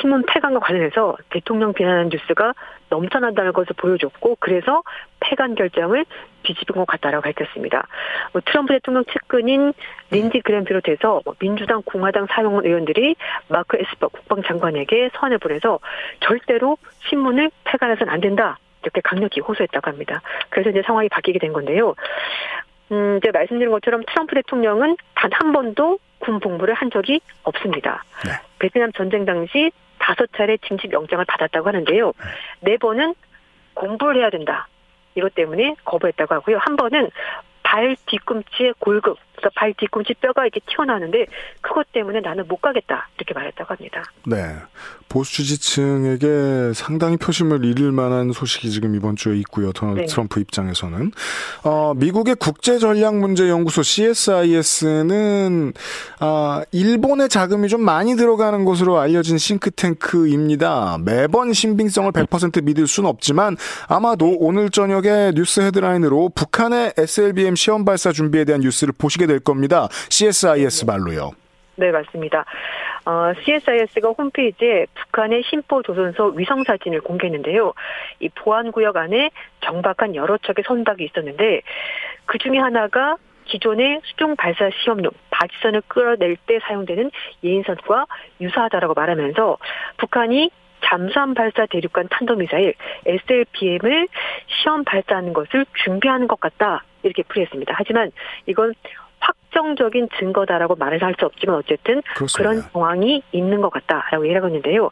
[0.00, 2.54] 신문 폐간과 관련해서 대통령 비난하는 뉴스가
[2.90, 4.82] 넘쳐난다는 것을 보여줬고 그래서
[5.20, 6.04] 폐간 결정을
[6.42, 7.86] 뒤집은 것 같다라고 밝혔습니다.
[8.32, 9.72] 뭐, 트럼프 대통령 측근인
[10.10, 13.16] 린디 그램 비롯해서 뭐, 민주당, 공화당 사용 의원들이
[13.48, 15.80] 마크 에스퍼 국방장관에게 서한을 보내서
[16.20, 18.58] 절대로 신문을 폐간해서는 안 된다.
[18.82, 20.22] 이렇게 강력히 호소했다고 합니다.
[20.48, 21.94] 그래서 이제 상황이 바뀌게 된 건데요.
[22.92, 28.02] 음, 이제 말씀드린 것처럼 트럼프 대통령은 단 한 번도 군 복무를 한 적이 없습니다.
[28.24, 28.32] 네.
[28.58, 32.12] 베트남 전쟁 당시 다섯 차례 징집 영장을 받았다고 하는데요.
[32.60, 33.14] 네 번은
[33.74, 34.66] 공부를 해야 된다.
[35.14, 36.58] 이것 때문에 거부했다고 하고요.
[36.58, 37.10] 한 번은
[37.62, 41.26] 발 뒤꿈치에 골급, 그래서 발 뒤꿈치 뼈가 이렇게 튀어나오는데
[41.60, 44.02] 그것 때문에 나는 못 가겠다 이렇게 말했다고 합니다.
[44.24, 44.56] 네,
[45.08, 49.72] 보수 지지층에게 상당히 표심을 잃을 만한 소식이 지금 이번 주에 있고요.
[49.72, 50.06] 도널드 네.
[50.06, 51.12] 트럼프 입장에서는
[51.64, 55.72] 어, 미국의 국제 전략 문제 연구소 CSIS는
[56.20, 60.98] 아, 일본의 자금이 좀 많이 들어가는 것으로 알려진 싱크탱크입니다.
[61.04, 63.56] 매번 신빙성을 100% 믿을 수는 없지만
[63.88, 69.88] 아마도 오늘 저녁에 뉴스 헤드라인으로 북한의 SLBM 시험 발사 준비에 대한 뉴스를 보시게 될 겁니다.
[69.90, 71.32] CSIS 말로요.
[71.76, 72.44] 네, 맞습니다.
[73.04, 77.72] 어, CSIS가 홈페이지에 북한의 심포 조선소 위성 사진을 공개했는데요.
[78.20, 81.62] 이 보안 구역 안에 정박한 여러 척의 선박이 있었는데
[82.24, 87.12] 그 중에 하나가 기존의 수중 발사 시험용 바지선을 끌어낼 때 사용되는
[87.44, 88.06] 예인선과
[88.40, 89.58] 유사하다라고 말하면서
[89.98, 90.50] 북한이
[90.84, 92.74] 잠수함 발사 대륙간 탄도미사일
[93.06, 94.08] SLBM을
[94.48, 97.72] 시험 발사하는 것을 준비하는 것 같다 이렇게 풀이했습니다.
[97.76, 98.10] 하지만
[98.46, 98.74] 이건
[99.20, 102.36] 확정적인 증거다라고 말을 할 수 없지만 어쨌든 그렇습니다.
[102.36, 104.90] 그런 정황이 있는 것 같다라고 얘기하고 있는데요.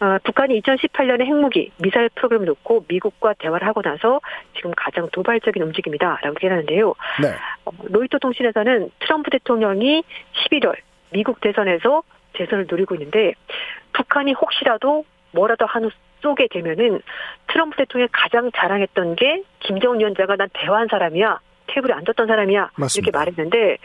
[0.00, 4.20] 어, 북한이 2018년에 핵무기 미사일 프로그램을 놓고 미국과 대화를 하고 나서
[4.54, 6.94] 지금 가장 도발적인 움직임이다라고 얘기하는데요.
[7.22, 7.28] 네.
[7.64, 10.76] 어, 로이터 통신에서는 트럼프 대통령이 11월
[11.10, 12.02] 미국 대선에서
[12.36, 13.32] 재선을 노리고 있는데
[13.92, 15.90] 북한이 혹시라도 뭐라도 한
[16.22, 17.00] 쏘게 되면은
[17.48, 21.40] 트럼프 대통령이 가장 자랑했던 게 김정은 위원장과 난 대화한 사람이야.
[21.68, 22.70] 테이블에 앉았던 사람이야.
[22.76, 23.08] 맞습니다.
[23.08, 23.78] 이렇게 말했는데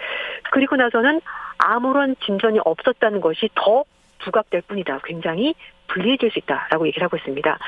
[0.52, 1.22] 그리고 나서는
[1.58, 3.84] 아무런 진전이 없었다는 것이 더
[4.24, 5.00] 부각될 뿐이다.
[5.04, 5.54] 굉장히
[5.88, 7.60] 불리해질 수 있다라고 얘기를 하고 있습니다.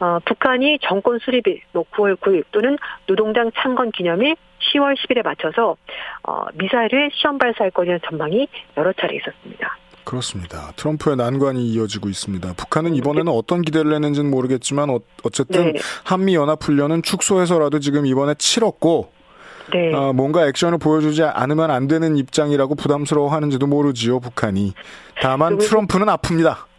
[0.00, 4.36] 어, 북한이 정권 수립일 뭐 9월 9일 또는 노동당 창건 기념일
[4.72, 5.76] 10월 10일에 맞춰서
[6.22, 9.76] 어, 미사일을 시험 발사할 거라는 전망이 여러 차례 있었습니다.
[10.04, 10.72] 그렇습니다.
[10.76, 12.54] 트럼프의 난관이 이어지고 있습니다.
[12.56, 15.00] 북한은 이번에는 어떤 기대를 했는지는 모르겠지만 어,
[15.30, 15.78] 쨌든 네.
[16.04, 19.12] 한미 연합 훈련은 축소해서라도 지금 이번에 치렀고
[19.72, 19.94] 네.
[19.94, 24.72] 어, 뭔가 액션을 보여주지 않으면 안 되는 입장이라고 부담스러워하는지도 모르지요, 북한이.
[25.20, 26.70] 다만 트럼프는 아픕니다.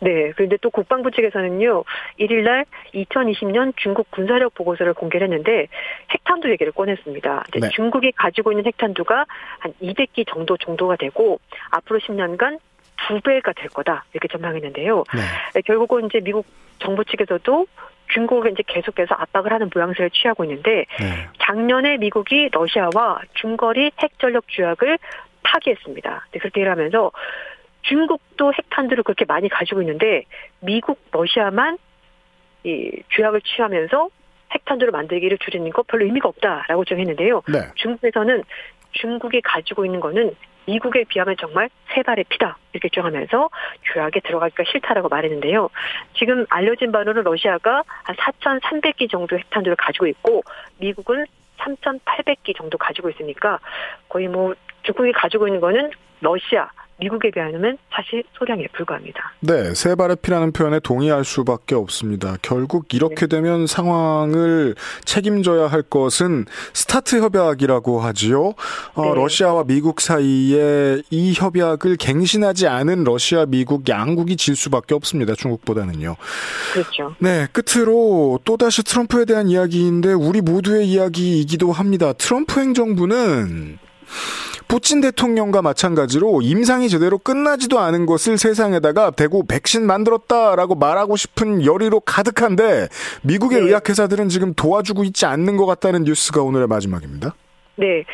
[0.00, 0.32] 네.
[0.36, 1.84] 그런데 또 국방부 측에서는요,
[2.20, 5.68] 1일날 2020년 중국 군사력 보고서를 공개를 했는데
[6.10, 7.44] 핵탄두 얘기를 꺼냈습니다.
[7.60, 7.68] 네.
[7.70, 9.24] 중국이 가지고 있는 핵탄두가
[9.58, 11.40] 한 200기 정도 정도가 되고
[11.70, 12.58] 앞으로 10년간
[13.08, 15.04] 두 배가 될 거다 이렇게 전망했는데요.
[15.14, 15.60] 네.
[15.62, 16.46] 결국은 이제 미국
[16.78, 17.66] 정부 측에서도
[18.12, 21.28] 중국을 이제 계속해서 압박을 하는 모양새를 취하고 있는데 네.
[21.40, 24.98] 작년에 미국이 러시아와 중거리 핵전력 조약을
[25.42, 26.26] 파기했습니다.
[26.32, 27.12] 그렇게 일하면서
[27.82, 30.24] 중국도 핵탄두를 그렇게 많이 가지고 있는데
[30.60, 31.78] 미국, 러시아만
[32.64, 34.08] 이 조약을 취하면서
[34.52, 37.42] 핵탄두를 만들기를 줄이는 거 별로 의미가 없다라고 정했는데요.
[37.48, 37.58] 네.
[37.76, 38.42] 중국에서는
[38.92, 40.34] 중국이 가지고 있는 거는
[40.66, 43.48] 미국에 비하면 정말 세 발의 피다 이렇게 정하면서
[43.92, 45.70] 조약에 들어가기가 싫다라고 말했는데요.
[46.14, 50.42] 지금 알려진 바로는 러시아가 한 4,300기 정도 핵탄두를 가지고 있고
[50.78, 51.26] 미국은
[51.58, 53.58] 3,800기 정도 가지고 있으니까
[54.08, 55.90] 거의 뭐 중국이 가지고 있는 거는
[56.20, 59.34] 러시아, 미국에 비하면 사실 소량에 불과합니다.
[59.40, 62.36] 네, 새 발의 피라는 표현에 동의할 수밖에 없습니다.
[62.40, 63.36] 결국 이렇게 네.
[63.36, 64.74] 되면 상황을
[65.04, 68.54] 책임져야 할 것은 스타트 협약이라고 하지요.
[68.94, 69.14] 어, 네.
[69.14, 75.34] 러시아와 미국 사이에 이 협약을 갱신하지 않은 러시아, 미국 양국이 질 수밖에 없습니다.
[75.34, 76.16] 중국보다는요.
[76.72, 77.14] 그렇죠.
[77.18, 82.14] 네, 끝으로 또다시 트럼프에 대한 이야기인데 우리 모두의 이야기이기도 합니다.
[82.14, 83.78] 트럼프 행정부는
[84.68, 92.00] 푸친 대통령과 마찬가지로 임상이 제대로 끝나지도 않은 것을 세상에다가 대고 백신 만들었다라고 말하고 싶은 열의로
[92.00, 92.88] 가득한데
[93.22, 93.66] 미국의 네.
[93.66, 97.34] 의학회사들은 지금 도와주고 있지 않는 것 같다는 뉴스가 오늘의 마지막입니다.
[97.76, 98.04] 네.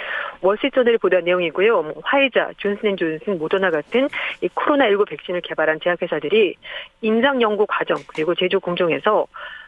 [0.43, 1.83] 월시트저널이 보도한 내용이고요.
[1.83, 4.09] 뭐 화이자, 존슨앤존슨, 모더나 같은
[4.41, 6.57] 이 코로나19 백신을 개발한 제약회사들이
[7.01, 9.27] 임상 연구 과정 그리고 제조 공정에서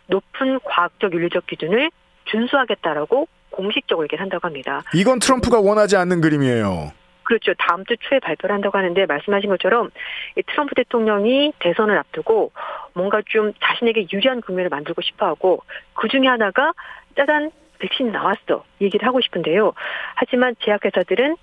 [0.09, 1.91] 높은 과학적 윤리적 기준을
[2.25, 4.83] 준수하겠다라고 공식적으로 얘기를 한다고 합니다.
[4.93, 6.93] 이건 트럼프가 원하지 않는 그림이에요.
[7.23, 7.55] 그렇죠.
[7.55, 9.91] 다음 주 초에 발표를 한다고 하는데 말씀하신 것처럼
[10.47, 12.53] 트럼프 대통령이 대선을 앞두고
[12.93, 15.63] 뭔가 좀 자신에게 유리한 국면을 만들고 싶어하고
[15.95, 16.73] 그 중에 하나가
[17.17, 19.73] 짜잔 백신 나왔어 얘기를 하고 싶은데요.
[20.15, 21.37] 하지만 제약회사들은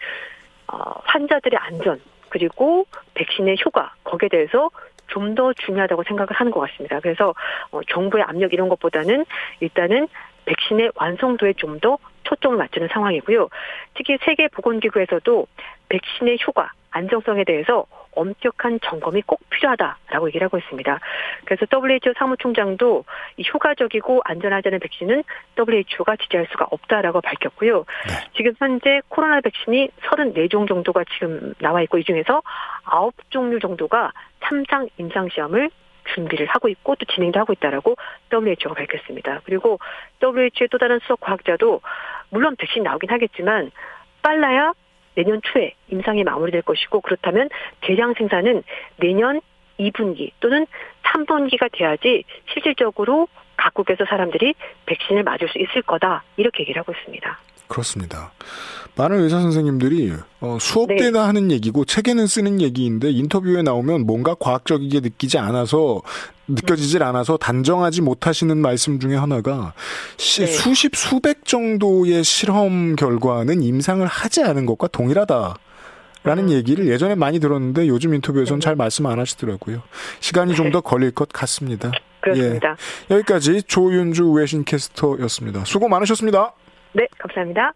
[0.68, 2.00] 어, 환자들의 안전
[2.30, 2.86] 그리고
[3.16, 4.70] 백신의 효과 거기에 대해서
[5.12, 7.00] 좀더 중요하다고 생각을 하는 것 같습니다.
[7.00, 7.34] 그래서
[7.72, 9.26] 어, 정부의 압력 이런 것보다는
[9.60, 10.08] 일단은
[10.52, 13.50] 백신의 완성도에 좀 더 초점을 맞추는 상황이고요.
[13.96, 15.48] 특히 세계 보건기구에서도
[15.90, 21.00] 백신의 효과, 안정성에 대해서 엄격한 점검이 꼭 필요하다라고 얘기를 하고 있습니다.
[21.46, 23.06] 그래서 WHO 사무총장도
[23.38, 25.24] 이 효과적이고 안전하다는 백신은
[25.58, 27.86] WHO가 지지할 수가 없다라고 밝혔고요.
[28.08, 28.14] 네.
[28.36, 32.42] 지금 현재 코로나 백신이 34종 정도가 지금 나와 있고 이 중에서
[32.86, 35.70] 9종류 정도가 3상 임상 시험을
[36.14, 37.96] 준비를 하고 있고 또 진행도 하고 있다라고
[38.32, 39.42] WHO가 밝혔습니다.
[39.46, 39.80] 그리고
[40.22, 41.82] WHO의 또 다른 수석 과학자도
[42.30, 43.72] 물론 백신 나오긴 하겠지만
[44.22, 44.74] 빨라야
[45.16, 47.50] 내년 초에 임상이 마무리될 것이고 그렇다면
[47.82, 48.64] 대량 생산은
[48.98, 49.42] 내년
[49.80, 50.66] 2분기 또는
[51.04, 54.56] 3분기가 돼야지 실질적으로 각국에서 사람들이
[54.86, 57.40] 백신을 맞을 수 있을 거다 이렇게 얘기를 하고 있습니다.
[57.72, 58.34] 그렇습니다.
[58.98, 60.12] 많은 의사 선생님들이
[60.42, 60.98] 어, 수업 네.
[60.98, 66.02] 때나 하는 얘기고 책에는 쓰는 얘기인데 인터뷰에 나오면 뭔가 과학적이게 느끼지 않아서
[66.50, 69.74] 느껴지질 않아서 단정하지 못하시는 말씀 중에 하나가
[70.18, 70.48] 시, 네.
[70.48, 75.56] 수십 수백 정도의 실험 결과는 임상을 하지 않은 것과 동일하다.
[76.24, 76.50] 라는 음.
[76.52, 78.64] 얘기를 예전에 많이 들었는데 요즘 인터뷰에서는 네.
[78.64, 79.82] 잘 말씀 안 하시더라고요.
[80.20, 80.88] 시간이 좀더 네.
[80.88, 81.92] 걸릴 것 같습니다.
[82.20, 82.76] 그렇습니다.
[83.10, 83.16] 예.
[83.16, 85.66] 여기까지 조윤주 외신 캐스터였습니다.
[85.66, 86.54] 수고 많으셨습니다.
[86.94, 87.74] 네, 감사합니다.